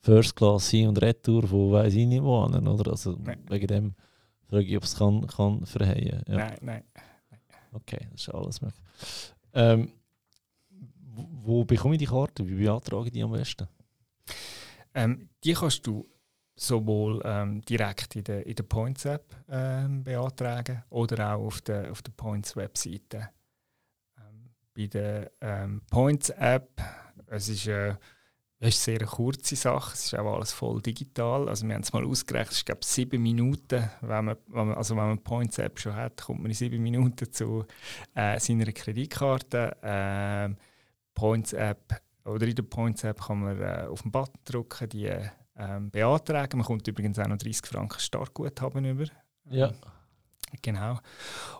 First 0.00 0.36
Class 0.36 0.70
hin 0.70 0.88
und 0.88 1.02
Retour 1.02 1.46
von 1.46 1.72
weiss 1.72 1.94
ich 1.94 2.06
nicht 2.06 2.22
wo 2.22 2.42
an, 2.42 2.66
oder? 2.66 2.92
Also 2.92 3.16
nein. 3.22 3.44
wegen 3.48 3.66
dem 3.66 3.94
frage 4.48 4.64
ich, 4.64 4.76
ob 4.76 4.84
es 4.84 4.96
kann, 4.96 5.26
kann 5.26 5.66
verheilen. 5.66 6.22
Ja. 6.26 6.36
Nein, 6.36 6.58
nein, 6.62 6.84
nein. 7.30 7.40
Okay, 7.72 8.06
das 8.12 8.22
ist 8.22 8.34
alles 8.34 8.60
möglich. 8.60 8.82
Ähm, 9.52 9.92
wo 11.42 11.64
bekomme 11.64 11.94
ich 11.94 11.98
die 11.98 12.06
Karte? 12.06 12.48
Wie 12.48 12.54
beantrage 12.54 13.06
ich 13.06 13.12
die 13.12 13.22
am 13.22 13.32
besten? 13.32 13.66
Ähm, 14.94 15.28
die 15.44 15.52
kannst 15.52 15.86
du 15.86 16.08
sowohl 16.54 17.22
ähm, 17.24 17.60
direkt 17.62 18.16
in 18.16 18.24
der, 18.24 18.46
in 18.46 18.54
der 18.54 18.64
Points 18.64 19.04
App 19.04 19.34
ähm, 19.48 20.02
beantragen 20.02 20.82
oder 20.90 21.34
auch 21.34 21.46
auf 21.46 21.60
der, 21.60 21.90
auf 21.90 22.02
der 22.02 22.12
Points 22.12 22.56
Webseite. 22.56 23.30
Ähm, 24.18 24.50
bei 24.74 24.86
der 24.86 25.30
ähm, 25.40 25.82
Points 25.90 26.30
App, 26.30 26.80
es 27.26 27.48
ist, 27.48 27.66
äh, 27.66 27.94
es 28.60 28.76
ist 28.76 28.88
eine 28.88 28.98
sehr 28.98 29.06
kurze 29.06 29.54
Sache, 29.54 29.92
es 29.94 30.06
ist 30.06 30.18
auch 30.18 30.34
alles 30.34 30.52
voll 30.52 30.82
digital. 30.82 31.48
Also 31.48 31.66
wir 31.66 31.74
haben 31.74 31.82
es 31.82 31.92
mal 31.92 32.04
ausgerechnet, 32.04 32.52
es 32.52 32.64
glaube 32.64 32.80
sieben 32.84 33.22
Minuten, 33.22 33.88
wenn 34.00 34.24
man, 34.24 34.36
wenn 34.48 34.68
man, 34.68 34.76
also 34.76 34.96
wenn 34.96 35.06
man 35.06 35.22
Points 35.22 35.58
App 35.58 35.78
schon 35.78 35.94
hat, 35.94 36.20
kommt 36.20 36.40
man 36.40 36.50
in 36.50 36.56
sieben 36.56 36.82
Minuten 36.82 37.32
zu 37.32 37.64
äh, 38.14 38.40
seiner 38.40 38.72
Kreditkarte. 38.72 39.76
Äh, 39.82 40.54
Points 41.14 41.52
App 41.52 42.00
oder 42.24 42.46
in 42.46 42.54
der 42.54 42.62
Points 42.64 43.04
App 43.04 43.20
kann 43.20 43.40
man 43.40 43.60
äh, 43.60 43.86
auf 43.88 44.02
den 44.02 44.10
Button 44.10 44.38
drücken, 44.44 44.88
die 44.88 45.10
ähm, 45.56 45.90
beantragen. 45.90 46.58
Man 46.58 46.66
kommt 46.66 46.86
übrigens 46.88 47.18
auch 47.18 47.28
noch 47.28 47.38
30 47.38 47.64
Franken 47.66 48.00
Startguthaben 48.00 48.84
über. 48.84 49.04
Ja. 49.50 49.72
Genau. 50.62 50.98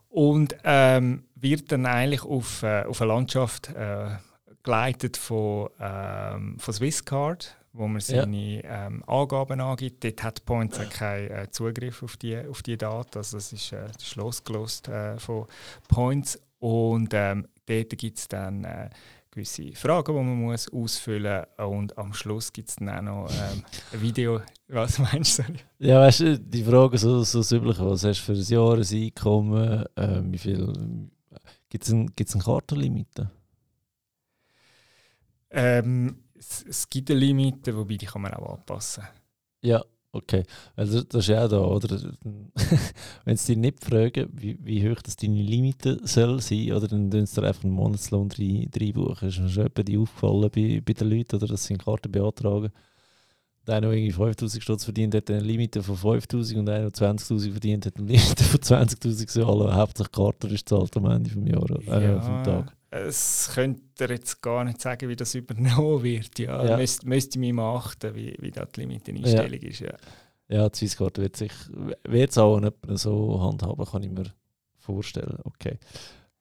Und 0.08 0.56
ähm, 0.64 1.24
wird 1.34 1.70
dann 1.70 1.86
eigentlich 1.86 2.22
auf, 2.22 2.62
äh, 2.62 2.84
auf 2.84 3.00
eine 3.02 3.12
Landschaft 3.12 3.68
äh, 4.68 4.92
geleitet 4.92 5.16
von, 5.16 5.68
ähm, 5.80 6.58
von 6.58 6.74
Swisscard, 6.74 7.56
wo 7.72 7.88
man 7.88 8.00
seine 8.00 8.62
ja. 8.62 8.86
ähm, 8.86 9.02
Angaben 9.06 9.60
angibt. 9.60 10.04
Dort 10.04 10.22
hat 10.22 10.44
Points 10.44 10.78
auch 10.78 10.90
keinen 10.90 11.30
äh, 11.30 11.50
Zugriff 11.50 12.02
auf 12.02 12.16
die, 12.16 12.38
auf 12.38 12.62
die 12.62 12.76
Daten. 12.76 13.18
Also 13.18 13.38
das 13.38 13.52
ist, 13.52 13.72
äh, 13.72 13.86
das 13.92 14.02
ist 14.02 14.16
losgelöst 14.16 14.88
äh, 14.88 15.18
von 15.18 15.46
Points. 15.88 16.38
Und 16.58 17.10
ähm, 17.14 17.46
dort 17.66 17.90
gibt 17.90 18.18
es 18.18 18.28
dann 18.28 18.64
äh, 18.64 18.90
gewisse 19.30 19.72
Fragen, 19.74 20.14
die 20.14 20.22
man 20.22 20.42
muss 20.42 20.72
ausfüllen 20.72 21.46
muss. 21.56 21.66
Und 21.66 21.98
am 21.98 22.12
Schluss 22.12 22.52
gibt 22.52 22.68
es 22.68 22.76
dann 22.76 22.90
auch 22.90 23.02
noch 23.02 23.30
ähm, 23.30 23.62
ein 23.92 24.02
Video. 24.02 24.40
Was 24.68 24.98
meinst 24.98 25.38
du? 25.38 25.44
Ja, 25.78 26.00
weißt 26.00 26.20
du, 26.20 26.38
die 26.38 26.64
Frage 26.64 26.98
so, 26.98 27.22
so 27.22 27.38
das 27.38 27.52
Übliche. 27.52 27.88
Was 27.88 28.04
hast 28.04 28.20
du 28.20 28.24
für 28.24 28.32
ein 28.32 28.42
Jahreseinkommen? 28.42 29.84
Ähm, 29.96 30.32
wie 30.32 30.38
viel. 30.38 30.72
Gibt 31.70 31.84
es 31.84 31.90
ein, 31.90 32.10
gibt's 32.16 32.34
eine 32.34 32.44
Kartenlimite? 32.44 33.30
Ähm, 35.50 36.24
es, 36.38 36.64
es, 36.68 36.88
gibt 36.88 37.10
eine 37.10 37.20
Limite, 37.20 37.76
wobei 37.76 37.96
die 37.96 38.06
kann 38.06 38.22
man 38.22 38.34
auch 38.34 38.54
anpassen. 38.54 39.04
Ja, 39.62 39.82
Okay, 40.10 40.44
also 40.74 41.02
das 41.02 41.24
ist 41.24 41.28
ja 41.28 41.44
auch 41.44 41.48
da, 41.48 41.60
oder? 41.60 42.00
Wenn 43.26 43.36
sie 43.36 43.54
dich 43.54 43.58
nicht 43.58 43.84
fragen, 43.84 44.28
wie, 44.32 44.58
wie 44.62 44.88
hoch 44.88 45.02
das 45.02 45.16
deine 45.16 45.42
Limite 45.42 46.00
soll 46.02 46.40
sein, 46.40 46.72
oder 46.72 46.88
dann 46.88 47.10
tun 47.10 47.26
sie 47.26 47.40
dir 47.40 47.46
einfach 47.46 47.64
einen 47.64 47.74
Monatslohn 47.74 48.30
reinbuchen. 48.32 49.28
Ist 49.28 49.38
mir 49.38 49.50
schon 49.50 49.68
die 49.76 49.98
aufgefallen 49.98 50.50
bei, 50.54 50.82
bei 50.84 50.92
den 50.94 51.10
Leuten, 51.10 51.36
oder 51.36 51.46
dass 51.46 51.64
sie 51.64 51.74
eine 51.74 51.84
Karte 51.84 52.08
beantragen. 52.08 52.70
Der 53.66 53.82
noch 53.82 53.92
irgendwie 53.92 54.12
5000 54.12 54.62
Stutz 54.62 54.84
verdient, 54.84 55.14
hat 55.14 55.30
eine 55.30 55.40
Limite 55.40 55.82
von 55.82 55.94
5000 55.94 56.58
und 56.58 56.70
einer, 56.70 56.90
der 56.90 57.08
20.000 57.08 57.50
verdient, 57.50 57.84
hat 57.84 57.98
eine 57.98 58.06
Limite 58.06 58.44
von 58.44 58.60
20.000. 58.60 59.30
So, 59.30 59.46
alle, 59.46 59.74
hauptsächlich 59.74 60.12
Karte 60.12 60.48
ist 60.48 60.68
zahlt 60.70 60.96
am 60.96 61.04
Ende 61.04 61.28
des 61.28 61.52
Jahres, 61.52 61.86
äh, 61.86 62.02
ja. 62.02 62.20
vom 62.20 62.44
Tag 62.44 62.77
es 62.90 63.50
könnte 63.54 63.82
ihr 64.04 64.10
jetzt 64.10 64.40
gar 64.40 64.64
nicht 64.64 64.80
sagen, 64.80 65.08
wie 65.08 65.16
das 65.16 65.34
übernommen 65.34 66.02
wird. 66.02 66.38
Ja, 66.38 66.64
ja. 66.64 66.76
Müsste, 66.76 67.06
müsste 67.06 67.38
ich 67.38 67.52
mal 67.52 67.76
achten, 67.76 68.14
wie, 68.14 68.36
wie 68.38 68.50
da 68.50 68.64
die 68.64 68.80
Limiteneinstellung 68.80 69.60
ja. 69.60 69.68
ist. 69.68 69.80
Ja, 69.80 69.96
ja 70.48 70.68
die 70.68 70.76
Swisscard 70.76 71.18
wird 71.18 71.36
sich 71.36 71.52
wird 72.04 72.30
es 72.30 72.38
auch 72.38 72.60
nicht 72.60 72.74
so 72.94 73.40
handhaben, 73.42 73.84
kann 73.84 74.02
ich 74.02 74.10
mir 74.10 74.32
vorstellen. 74.78 75.38
Okay. 75.44 75.78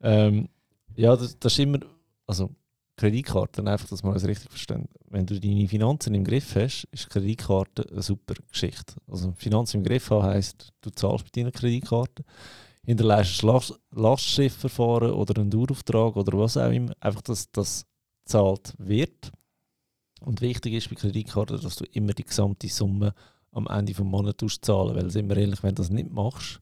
Ähm, 0.02 0.48
ja, 0.96 1.16
das, 1.16 1.38
das, 1.38 1.54
ist 1.54 1.60
immer, 1.60 1.80
also 2.26 2.50
Kreditkarten, 2.96 3.68
einfach, 3.68 3.90
dass 3.90 4.04
man 4.04 4.16
es 4.16 4.26
richtig 4.26 4.50
versteht. 4.50 4.88
Wenn 5.10 5.26
du 5.26 5.40
deine 5.40 5.68
Finanzen 5.68 6.16
im 6.16 6.24
Griff 6.24 6.56
hast, 6.56 6.88
ist 6.92 7.10
Kreditkarte 7.10 7.86
eine 7.92 8.02
super 8.02 8.36
Geschichte. 8.50 8.96
Also 9.08 9.34
Finanzen 9.34 9.78
im 9.78 9.84
Griff 9.84 10.10
haben 10.10 10.24
heisst, 10.24 10.74
du 10.82 10.90
zahlst 10.92 11.26
mit 11.26 11.36
deiner 11.36 11.52
Kreditkarte 11.52 12.24
hinterlässt 12.88 13.44
ein 13.44 13.62
Lastschriftverfahren 13.92 15.12
oder 15.12 15.42
einen 15.42 15.50
Dauerauftrag 15.50 16.16
oder 16.16 16.38
was 16.38 16.56
auch 16.56 16.72
immer, 16.72 16.94
einfach, 17.02 17.22
dass 17.22 17.52
das 17.52 17.86
gezahlt 18.24 18.74
wird. 18.78 19.32
Und 20.22 20.40
wichtig 20.40 20.74
ist 20.74 20.90
bei 20.90 20.96
Kreditkarten, 20.96 21.60
dass 21.62 21.76
du 21.76 21.84
immer 21.92 22.14
die 22.14 22.24
gesamte 22.24 22.70
Summe 22.70 23.14
am 23.52 23.68
Ende 23.68 23.94
des 23.94 24.04
Monats 24.04 24.62
zahlen 24.62 24.96
weil 24.96 25.12
sind 25.12 25.30
wir 25.30 25.38
ehrlich, 25.38 25.62
wenn 25.64 25.76
du 25.76 25.82
das 25.82 25.90
nicht 25.90 26.12
machst, 26.12 26.62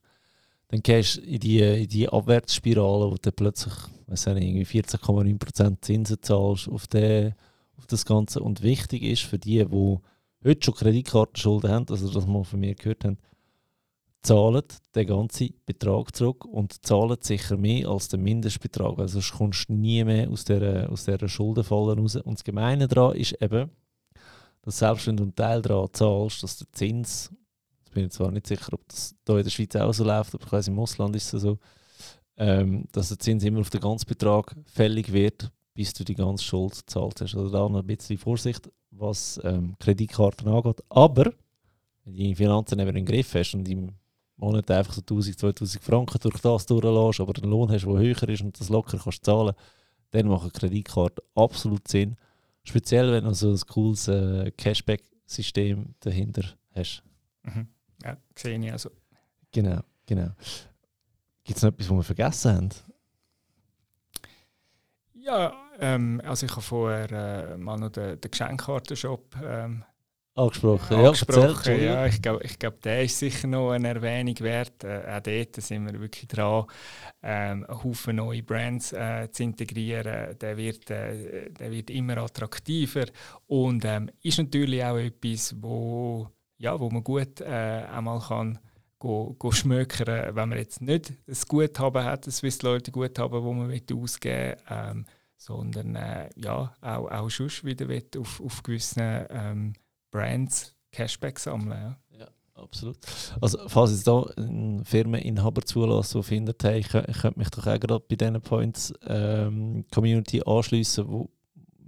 dann 0.68 0.82
gehst 0.82 1.18
du 1.18 1.20
in 1.20 1.38
die, 1.38 1.60
in 1.60 1.88
die 1.88 2.08
Abwärtsspirale, 2.08 3.10
wo 3.10 3.14
du 3.14 3.32
plötzlich 3.32 3.74
nicht, 4.08 4.20
14,9% 4.20 5.76
Zinsen 5.80 6.22
zahlst 6.22 6.68
auf, 6.68 6.88
den, 6.88 7.34
auf 7.76 7.86
das 7.86 8.04
Ganze. 8.04 8.40
Und 8.40 8.62
wichtig 8.62 9.02
ist 9.02 9.22
für 9.22 9.38
die, 9.38 9.64
die 9.64 9.98
heute 10.44 10.64
schon 10.64 10.74
Kreditkartenschulden 10.74 11.70
haben, 11.70 11.86
also 11.88 12.10
das 12.10 12.26
mal 12.26 12.42
von 12.42 12.58
mir 12.58 12.74
gehört 12.74 13.04
haben, 13.04 13.18
zahlen 14.26 14.62
den 14.94 15.06
ganzen 15.06 15.54
Betrag 15.64 16.14
zurück 16.14 16.44
und 16.44 16.84
zahlen 16.84 17.16
sicher 17.20 17.56
mehr 17.56 17.88
als 17.88 18.08
den 18.08 18.22
Mindestbetrag. 18.22 18.98
Also 18.98 19.20
sonst 19.20 19.32
kommst 19.32 19.68
du 19.68 19.74
nie 19.74 20.02
mehr 20.02 20.28
aus 20.28 20.44
dieser, 20.44 20.90
aus 20.90 21.04
dieser 21.04 21.28
Schuldenfalle 21.28 21.96
raus. 21.96 22.16
Und 22.16 22.34
das 22.34 22.44
Gemeine 22.44 22.88
daran 22.88 23.16
ist 23.16 23.40
eben, 23.40 23.70
dass 24.62 24.78
selbst 24.78 25.06
wenn 25.06 25.16
du 25.16 25.22
einen 25.22 25.34
Teil 25.34 25.62
daran 25.62 25.88
zahlst, 25.92 26.42
dass 26.42 26.58
der 26.58 26.66
Zins, 26.72 27.30
ich 27.84 27.92
bin 27.92 28.10
zwar 28.10 28.32
nicht 28.32 28.48
sicher, 28.48 28.72
ob 28.72 28.86
das 28.88 29.14
hier 29.24 29.36
in 29.36 29.44
der 29.44 29.50
Schweiz 29.50 29.76
auch 29.76 29.94
so 29.94 30.02
läuft, 30.02 30.34
aber 30.34 30.44
ich 30.44 30.52
weiß, 30.52 30.68
im 30.68 30.78
Ausland 30.80 31.14
ist 31.14 31.32
es 31.32 31.42
so, 31.42 31.58
ähm, 32.36 32.84
dass 32.90 33.08
der 33.08 33.20
Zins 33.20 33.44
immer 33.44 33.60
auf 33.60 33.70
den 33.70 33.80
ganzen 33.80 34.08
Betrag 34.08 34.56
fällig 34.66 35.12
wird, 35.12 35.52
bis 35.72 35.94
du 35.94 36.04
die 36.04 36.16
ganze 36.16 36.44
Schuld 36.44 36.74
gezahlt 36.74 37.20
hast. 37.20 37.36
Also 37.36 37.48
da 37.48 37.68
noch 37.68 37.78
ein 37.78 37.86
bisschen 37.86 38.18
Vorsicht, 38.18 38.68
was 38.90 39.40
ähm, 39.44 39.76
Kreditkarten 39.78 40.48
angeht. 40.48 40.82
Aber 40.88 41.32
wenn 42.04 42.14
du 42.14 42.22
deine 42.22 42.34
Finanzen 42.34 42.80
eben 42.80 42.96
im 42.96 43.06
Griff 43.06 43.32
hast 43.34 43.54
und 43.54 43.68
im 43.68 43.92
Monat 44.36 44.70
einfach 44.70 44.92
so 44.92 45.00
1000, 45.00 45.38
2000 45.38 45.82
Franken 45.82 46.18
durch 46.20 46.40
das 46.40 46.66
durchlässt, 46.66 47.20
aber 47.20 47.32
einen 47.36 47.50
Lohn 47.50 47.70
hast, 47.70 47.84
der 47.84 47.98
höher 47.98 48.28
ist 48.28 48.42
und 48.42 48.58
das 48.58 48.68
locker 48.68 48.98
kannst 48.98 49.24
zahlen, 49.24 49.54
dann 50.10 50.28
macht 50.28 50.42
eine 50.42 50.50
Kreditkarte 50.50 51.22
absolut 51.34 51.88
Sinn. 51.88 52.16
Speziell, 52.64 53.12
wenn 53.12 53.24
du 53.24 53.34
so 53.34 53.50
ein 53.50 53.60
cooles 53.68 54.08
äh, 54.08 54.50
Cashback-System 54.50 55.94
dahinter 56.00 56.42
hast. 56.74 57.02
Mhm. 57.42 57.68
Ja, 58.02 58.16
sehe 58.34 58.58
ich 58.58 58.72
also. 58.72 58.90
Genau, 59.52 59.80
genau. 60.04 60.30
Gibt 61.44 61.56
es 61.56 61.62
noch 61.62 61.70
etwas, 61.70 61.88
was 61.88 61.96
wir 61.96 62.02
vergessen 62.02 62.54
haben? 62.54 62.68
Ja, 65.14 65.54
ähm, 65.78 66.20
also 66.24 66.46
ich 66.46 66.52
habe 66.52 66.62
vorher 66.62 67.10
äh, 67.10 67.56
mal 67.56 67.76
noch 67.78 67.90
den, 67.90 68.20
den 68.20 68.30
Geschenkkartenshop 68.30 69.36
ähm, 69.42 69.84
angesprochen. 70.36 70.96
angesprochen. 70.96 71.72
Ja, 71.80 71.84
ja, 71.84 72.06
ich 72.06 72.22
glaube, 72.22 72.44
ich 72.44 72.58
glaub, 72.58 72.80
der 72.82 73.04
ist 73.04 73.18
sicher 73.18 73.48
noch 73.48 73.70
eine 73.70 73.88
Erwähnung 73.88 74.38
wert. 74.40 74.84
Äh, 74.84 75.02
auch 75.08 75.20
dort 75.20 75.56
sind 75.56 75.86
wir 75.86 76.00
wirklich 76.00 76.28
dran, 76.28 76.66
ähm, 77.22 77.64
einen 77.68 77.84
Haufen 77.84 78.16
neue 78.16 78.42
Brands 78.42 78.92
äh, 78.92 79.28
zu 79.30 79.42
integrieren. 79.42 80.38
Der 80.38 80.56
wird, 80.56 80.90
äh, 80.90 81.50
der 81.50 81.70
wird 81.70 81.90
immer 81.90 82.18
attraktiver 82.18 83.06
und 83.46 83.84
ähm, 83.84 84.10
ist 84.22 84.38
natürlich 84.38 84.84
auch 84.84 84.98
etwas, 84.98 85.54
wo, 85.60 86.28
ja, 86.58 86.78
wo 86.78 86.90
man 86.90 87.02
gut 87.02 87.40
äh, 87.40 87.84
einmal 87.90 88.20
kann 88.20 88.58
go, 88.98 89.34
go 89.38 89.50
schmökern, 89.52 90.34
wenn 90.34 90.48
man 90.48 90.58
jetzt 90.58 90.80
nicht 90.80 91.12
das 91.26 91.46
Guthaben 91.46 92.04
hat, 92.04 92.26
das 92.26 92.38
Swiss 92.38 92.62
Leute 92.62 92.90
Guthaben, 92.90 93.42
wo 93.42 93.52
man 93.52 93.70
ausgeben 93.70 94.56
will, 94.56 94.56
ähm, 94.70 95.06
sondern 95.36 95.94
äh, 95.96 96.30
ja, 96.34 96.74
auch, 96.80 97.10
auch 97.10 97.30
sonst 97.30 97.64
wieder 97.64 97.86
auf, 98.18 98.40
auf 98.40 98.62
gewissen 98.62 99.26
ähm, 99.30 99.72
Brands 100.10 100.74
Cashback 100.92 101.38
sammeln. 101.38 101.70
Ja. 101.70 102.18
ja. 102.18 102.26
Absolut. 102.54 102.96
Also, 103.40 103.68
falls 103.68 103.90
jetzt 103.90 104.06
da 104.06 104.24
ein 104.38 104.84
Firmeninhaber 104.84 105.62
zulässt, 105.62 106.14
der 106.14 106.22
findet, 106.22 106.64
hey, 106.64 106.78
ich, 106.78 106.86
ich 106.86 107.18
könnte 107.18 107.38
mich 107.38 107.50
doch 107.50 107.66
auch 107.66 107.78
gerade 107.78 108.00
bei 108.08 108.16
diesen 108.16 108.40
Points 108.40 108.94
ähm, 109.06 109.84
Community 109.92 110.42
anschliessen, 110.44 111.06
wo, 111.08 111.30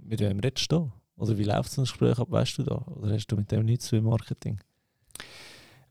mit 0.03 0.19
wem 0.19 0.39
redest 0.39 0.71
du 0.71 0.75
da? 0.75 0.91
Oder 1.17 1.37
wie 1.37 1.43
läuft 1.43 1.71
so 1.71 1.81
ein 1.81 1.85
Gespräch 1.85 2.17
ab, 2.19 2.31
weißt 2.31 2.59
du 2.59 2.63
da? 2.63 2.75
Oder 2.75 3.15
hast 3.15 3.27
du 3.27 3.35
mit 3.35 3.51
dem 3.51 3.65
nichts 3.65 3.87
zu 3.87 3.97
im 3.97 4.05
Marketing? 4.05 4.59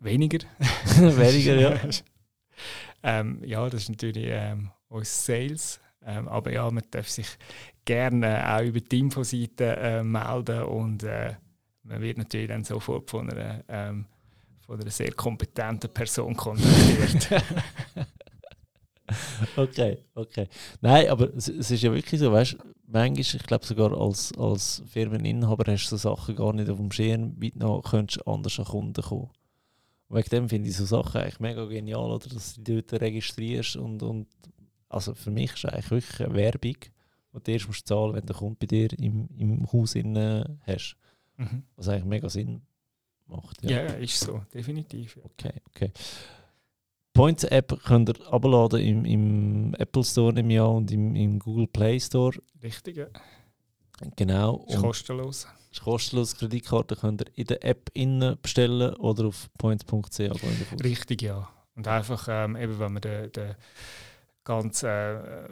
Weniger. 0.00 0.38
Weniger, 0.96 1.56
ja. 1.56 1.76
ähm, 3.02 3.42
ja, 3.44 3.68
das 3.68 3.82
ist 3.82 3.88
natürlich 3.90 4.26
ähm, 4.28 4.70
uns 4.88 5.26
Sales. 5.26 5.80
Ähm, 6.04 6.28
aber 6.28 6.52
ja, 6.52 6.70
man 6.70 6.84
darf 6.90 7.08
sich 7.08 7.26
gerne 7.84 8.54
auch 8.54 8.62
über 8.62 8.80
die 8.80 8.98
Infoseite 8.98 9.76
äh, 9.76 10.02
melden 10.02 10.62
und 10.62 11.02
äh, 11.02 11.34
man 11.88 12.00
wird 12.02 12.18
natürlich 12.18 12.48
dann 12.48 12.64
sofort 12.64 13.10
von 13.10 13.30
einer, 13.30 13.64
ähm, 13.68 14.04
von 14.66 14.80
einer 14.80 14.90
sehr 14.90 15.12
kompetenten 15.12 15.90
Person 15.90 16.36
kontaktiert. 16.36 17.42
okay, 19.56 19.98
okay. 20.14 20.48
Nein, 20.80 21.08
aber 21.08 21.34
es, 21.34 21.48
ist 21.48 21.82
ja 21.82 21.92
wirklich 21.92 22.20
so, 22.20 22.30
weißt 22.30 22.54
du, 22.54 22.58
manchmal, 22.86 23.20
ich 23.20 23.46
glaube 23.46 23.64
sogar 23.64 23.98
als, 23.98 24.32
als 24.36 24.82
Firmeninhaber 24.86 25.72
hast 25.72 25.90
du 25.90 25.96
so 25.96 26.14
Sachen 26.14 26.36
gar 26.36 26.52
nicht 26.52 26.70
auf 26.70 26.78
dem 26.78 26.92
Schirm, 26.92 27.34
wie 27.38 27.50
du 27.50 27.58
noch 27.58 27.82
könntest 27.82 28.26
anders 28.26 28.58
an 28.58 28.66
Kunden 28.66 29.02
kommen. 29.02 29.30
Wegen 30.10 30.30
dem 30.30 30.48
finde 30.48 30.68
ich 30.68 30.76
so 30.76 30.84
Sachen 30.84 31.20
eigentlich 31.20 31.40
mega 31.40 31.64
genial, 31.66 32.10
oder, 32.10 32.28
dass 32.28 32.54
du 32.54 32.82
dort 32.82 33.00
registrierst 33.00 33.76
und, 33.76 34.02
und 34.02 34.26
also 34.88 35.14
für 35.14 35.30
mich 35.30 35.52
ist 35.52 35.64
es 35.64 35.70
eigentlich 35.70 35.90
wirklich 35.90 36.20
eine 36.20 36.34
Werbung, 36.34 36.76
die 37.34 37.42
du 37.42 37.52
erst 37.52 37.66
musst 37.66 37.86
zahlen 37.86 38.14
wenn 38.14 38.24
der 38.24 38.36
Kunde 38.36 38.56
bei 38.58 38.66
dir 38.66 38.88
im, 38.98 39.28
im 39.36 39.70
Haus 39.72 39.94
hast. 39.94 40.96
Mhm. 41.38 41.62
Was 41.76 41.88
eigentlich 41.88 42.04
mega 42.04 42.28
Sinn 42.28 42.62
macht. 43.26 43.62
Ja, 43.62 43.82
ja 43.82 43.92
ist 43.94 44.20
so, 44.20 44.42
definitiv. 44.52 45.16
Ja. 45.16 45.22
Okay, 45.24 45.52
okay. 45.70 45.92
Points 47.14 47.44
App 47.44 47.76
könnt 47.84 48.10
ihr 48.10 48.32
abladen 48.32 48.80
im, 48.80 49.04
im 49.04 49.74
Apple 49.74 50.04
Store 50.04 50.38
im 50.38 50.50
Jahr 50.50 50.72
und 50.72 50.90
im, 50.92 51.16
im 51.16 51.38
Google 51.38 51.66
Play 51.66 51.98
Store. 51.98 52.36
Richtig, 52.62 52.96
ja. 52.96 53.06
Genau. 54.16 54.64
Ist 54.68 54.78
kostenlos. 54.78 55.48
Ist 55.72 55.82
kostenlos. 55.82 56.36
Kreditkarte 56.36 56.96
könnt 56.96 57.22
ihr 57.22 57.26
in 57.34 57.46
der 57.46 57.64
App 57.64 57.90
innen 57.94 58.38
bestellen 58.40 58.94
oder 58.96 59.26
auf 59.26 59.48
points.ch 59.58 60.20
Richtig, 60.84 61.22
ja. 61.22 61.48
Und 61.74 61.88
einfach, 61.88 62.28
ähm, 62.30 62.56
eben, 62.56 62.78
wenn 62.78 62.92
man 62.92 63.02
den, 63.02 63.32
den 63.32 63.54
ganzen 64.44 64.88
äh, 64.88 65.48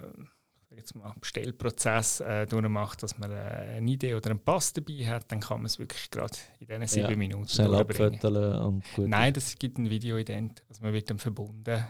jetzt 0.76 0.94
mal 0.94 1.12
Bestellprozess 1.20 2.20
äh, 2.20 2.46
durchmacht, 2.46 3.02
dass 3.02 3.18
man 3.18 3.30
äh, 3.30 3.34
eine 3.34 3.90
Idee 3.90 4.14
oder 4.14 4.30
einen 4.30 4.38
Pass 4.38 4.72
dabei 4.72 5.06
hat, 5.06 5.30
dann 5.32 5.40
kann 5.40 5.58
man 5.58 5.66
es 5.66 5.78
wirklich 5.78 6.10
gerade 6.10 6.34
in 6.60 6.66
diesen 6.66 6.86
sieben 6.86 7.10
ja, 7.10 7.16
Minuten 7.16 7.48
schnell 7.48 7.68
und 7.72 8.84
gut. 8.94 9.08
Nein, 9.08 9.32
das 9.32 9.58
gibt 9.58 9.78
ein 9.78 9.90
Video-Ident, 9.90 10.62
also 10.68 10.82
man 10.82 10.92
wird 10.92 11.10
dann 11.10 11.18
verbunden. 11.18 11.84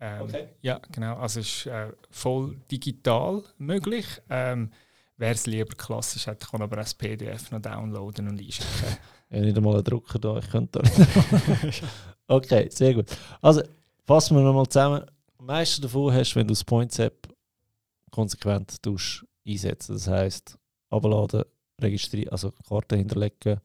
Ähm, 0.00 0.22
okay. 0.22 0.48
Ja, 0.62 0.80
genau. 0.90 1.16
Also 1.16 1.40
es 1.40 1.46
ist 1.46 1.66
äh, 1.66 1.92
voll 2.10 2.56
digital 2.70 3.44
möglich. 3.58 4.20
Ähm, 4.28 4.70
Wer 5.22 5.30
es 5.30 5.46
lieber 5.46 5.74
klassisch 5.76 6.26
hat, 6.26 6.40
kann 6.40 6.62
aber 6.62 6.78
als 6.78 6.94
PDF 6.94 7.52
noch 7.52 7.60
downloaden 7.60 8.28
und 8.28 8.40
einschicken. 8.40 8.98
ja, 9.30 9.40
nicht 9.40 9.56
einmal 9.56 9.74
einen 9.74 9.84
Drucker 9.84 10.18
da, 10.18 10.38
ich 10.38 10.50
könnte 10.50 10.80
da 10.80 11.62
nicht. 11.62 11.82
okay, 12.26 12.68
sehr 12.70 12.92
gut. 12.94 13.06
Also 13.40 13.62
fassen 14.04 14.36
wir 14.36 14.42
nochmal 14.42 14.66
zusammen. 14.66 15.04
Am 15.38 15.46
meisten 15.46 15.82
davon 15.82 16.12
hast 16.12 16.32
du, 16.32 16.40
wenn 16.40 16.48
du 16.48 16.54
das 16.54 16.64
Points 16.64 16.98
App 16.98 17.31
konsequent 18.12 18.78
einsetzen. 19.46 19.94
Das 19.94 20.06
heisst, 20.06 20.58
abladen, 20.90 21.44
registrieren, 21.80 22.30
also 22.30 22.52
Karte 22.68 22.96
hinterlegen 22.96 23.60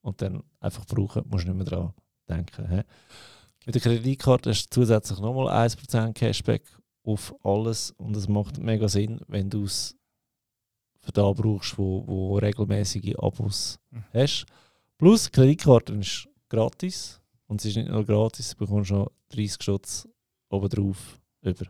und 0.00 0.22
dann 0.22 0.42
einfach 0.60 0.86
brauchen, 0.86 1.24
musst 1.28 1.44
du 1.44 1.52
nicht 1.52 1.56
mehr 1.58 1.66
daran 1.66 1.92
denken. 2.28 2.68
He? 2.70 2.82
Mit 3.66 3.74
der 3.74 3.82
Kreditkarte 3.82 4.50
hast 4.50 4.68
du 4.68 4.80
zusätzlich 4.80 5.18
nochmal 5.18 5.66
1% 5.66 6.14
Cashback 6.14 6.62
auf 7.04 7.34
alles 7.42 7.90
und 7.92 8.16
es 8.16 8.28
macht 8.28 8.58
mega 8.58 8.88
Sinn, 8.88 9.20
wenn 9.28 9.50
du 9.50 9.64
es 9.64 9.96
für 11.00 11.12
da 11.12 11.32
brauchst, 11.32 11.76
wo, 11.78 12.06
wo 12.06 12.38
regelmäßige 12.38 13.16
Abos 13.18 13.78
mhm. 13.90 14.04
hast. 14.12 14.46
Plus, 14.96 15.30
Kreditkarte 15.30 15.94
ist 15.94 16.28
gratis 16.48 17.20
und 17.46 17.60
es 17.60 17.66
ist 17.66 17.76
nicht 17.76 17.88
nur 17.88 18.04
gratis, 18.04 18.50
du 18.50 18.56
bekommst 18.56 18.88
schon 18.88 19.08
30 19.30 19.62
Schutz 19.62 20.08
obendrauf 20.48 21.20
über. 21.42 21.66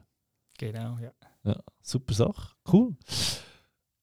Genau, 0.59 0.99
ja. 0.99 1.13
Ja, 1.49 1.61
super 1.81 2.15
Sache. 2.15 2.53
Cool. 2.71 2.95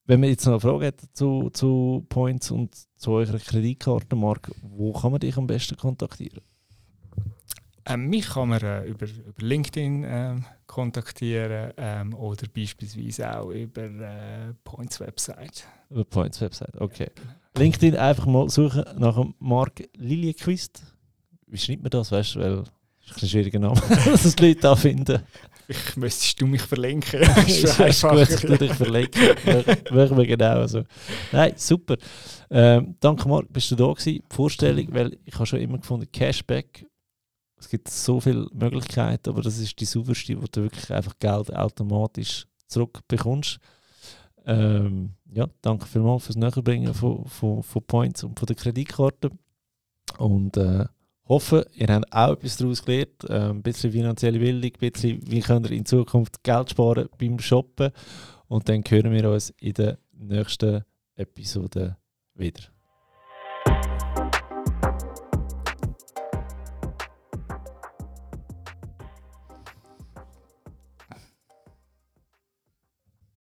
Wenn 0.08 0.20
man 0.20 0.30
jetzt 0.30 0.46
noch 0.46 0.54
eine 0.54 0.60
Frage 0.60 0.88
hat 0.88 1.02
zu, 1.14 1.50
zu 1.52 2.06
Points 2.10 2.50
und 2.50 2.76
zu 2.98 3.12
eurer 3.12 3.38
Kreditkartenmarke, 3.38 4.52
wo 4.62 4.94
kann 4.94 5.12
man 5.12 5.20
dich 5.20 5.38
am 5.38 5.46
besten 5.46 5.78
kontaktieren? 5.78 6.42
Ähm, 7.88 8.08
mich 8.08 8.28
kann 8.30 8.50
man 8.50 8.62
äh, 8.64 8.84
über, 8.86 9.06
über 9.06 9.46
LinkedIn 9.46 10.06
ähm, 10.08 10.46
kontaktieren 10.66 11.72
ähm, 11.78 12.16
oder 12.16 12.48
beispielsweise 12.48 13.40
auch 13.40 13.52
über 13.52 13.84
äh, 13.84 14.54
Points 14.64 15.00
Website. 15.00 15.66
Über 15.92 16.04
Points 16.04 16.42
Website, 16.42 16.82
okay. 16.82 17.12
LinkedIn 17.56 17.96
einfach 17.96 18.26
mal 18.26 18.50
suchen 18.50 18.86
nach 18.98 19.16
dem 19.16 19.36
Mark 19.38 19.88
Liliequist. 19.98 20.82
Wie 21.46 21.58
schreibt 21.58 21.84
man 21.84 21.92
das, 21.92 22.12
weißt 22.12 22.36
du? 22.36 22.40
Weil 22.40 22.64
das 23.08 23.18
ist 23.18 23.24
ein 23.24 23.30
schwieriger 23.30 23.60
Name, 23.60 23.80
dass 24.06 24.36
die 24.36 24.48
Leute 24.48 24.62
da 24.62 24.76
finden. 24.76 25.22
Ich 25.68 25.96
müsstest 25.96 26.40
du 26.40 26.48
mich 26.48 26.62
verlinken. 26.62 27.22
ist, 27.48 27.80
ist 27.80 28.02
gut, 28.02 28.30
ich 28.30 28.42
tu 28.42 28.58
dich 28.58 28.74
verlinken. 28.74 29.22
Machen 29.92 30.18
wir 30.18 30.28
genau 30.28 30.66
so. 30.68 30.84
Nein, 31.32 31.54
super. 31.56 31.98
Ähm, 32.50 32.96
danke 33.00 33.28
Marc, 33.28 33.52
bist 33.52 33.72
du 33.72 33.76
da 33.76 33.92
gewesen. 33.92 34.14
Die 34.14 34.24
Vorstellung, 34.30 34.88
weil 34.92 35.18
ich 35.26 35.34
habe 35.36 35.46
schon 35.46 35.60
immer 35.60 35.78
gefunden, 35.78 36.12
Cashback, 36.12 36.86
es 37.58 37.70
gibt 37.70 37.90
so 37.90 38.20
viele 38.20 38.48
Möglichkeiten, 38.54 39.30
aber 39.30 39.42
das 39.42 39.58
ist 39.58 39.80
die 39.80 39.86
sauberste, 39.86 40.40
wo 40.40 40.46
du 40.52 40.64
wirklich 40.64 40.92
einfach 40.92 41.18
Geld 41.18 41.56
automatisch 41.56 42.46
zurückbekommst. 42.68 43.60
Ähm, 44.46 45.14
ja, 45.34 45.48
danke 45.62 45.88
vielmals 45.88 46.26
fürs 46.26 46.36
Näherbringen 46.36 46.94
von, 46.94 47.26
von, 47.26 47.64
von 47.64 47.84
Points 47.84 48.24
und 48.24 48.38
von 48.38 48.46
der 48.46 48.56
Kreditkarte. 48.56 49.32
Und 50.18 50.58
äh, 50.58 50.86
hoffe, 51.28 51.68
ihr 51.74 51.88
habt 51.88 52.12
auch 52.12 52.34
etwas 52.34 52.58
daraus 52.58 52.84
gelernt. 52.84 53.24
Äh, 53.28 53.50
ein 53.50 53.62
bisschen 53.62 53.92
finanzielle 53.92 54.40
Bildung, 54.40 54.72
ein 54.72 54.92
bisschen, 54.92 55.20
wie 55.30 55.42
könnt 55.42 55.70
ihr 55.70 55.76
in 55.76 55.86
Zukunft 55.86 56.44
Geld 56.44 56.70
sparen 56.72 57.10
beim 57.18 57.40
Shoppen. 57.40 57.92
Und 58.48 58.70
dann 58.70 58.84
hören 58.88 59.12
wir 59.12 59.32
uns 59.32 59.52
in 59.60 59.74
der 59.74 59.98
nächsten 60.14 60.84
Episode 61.16 61.98
wieder. 62.36 62.75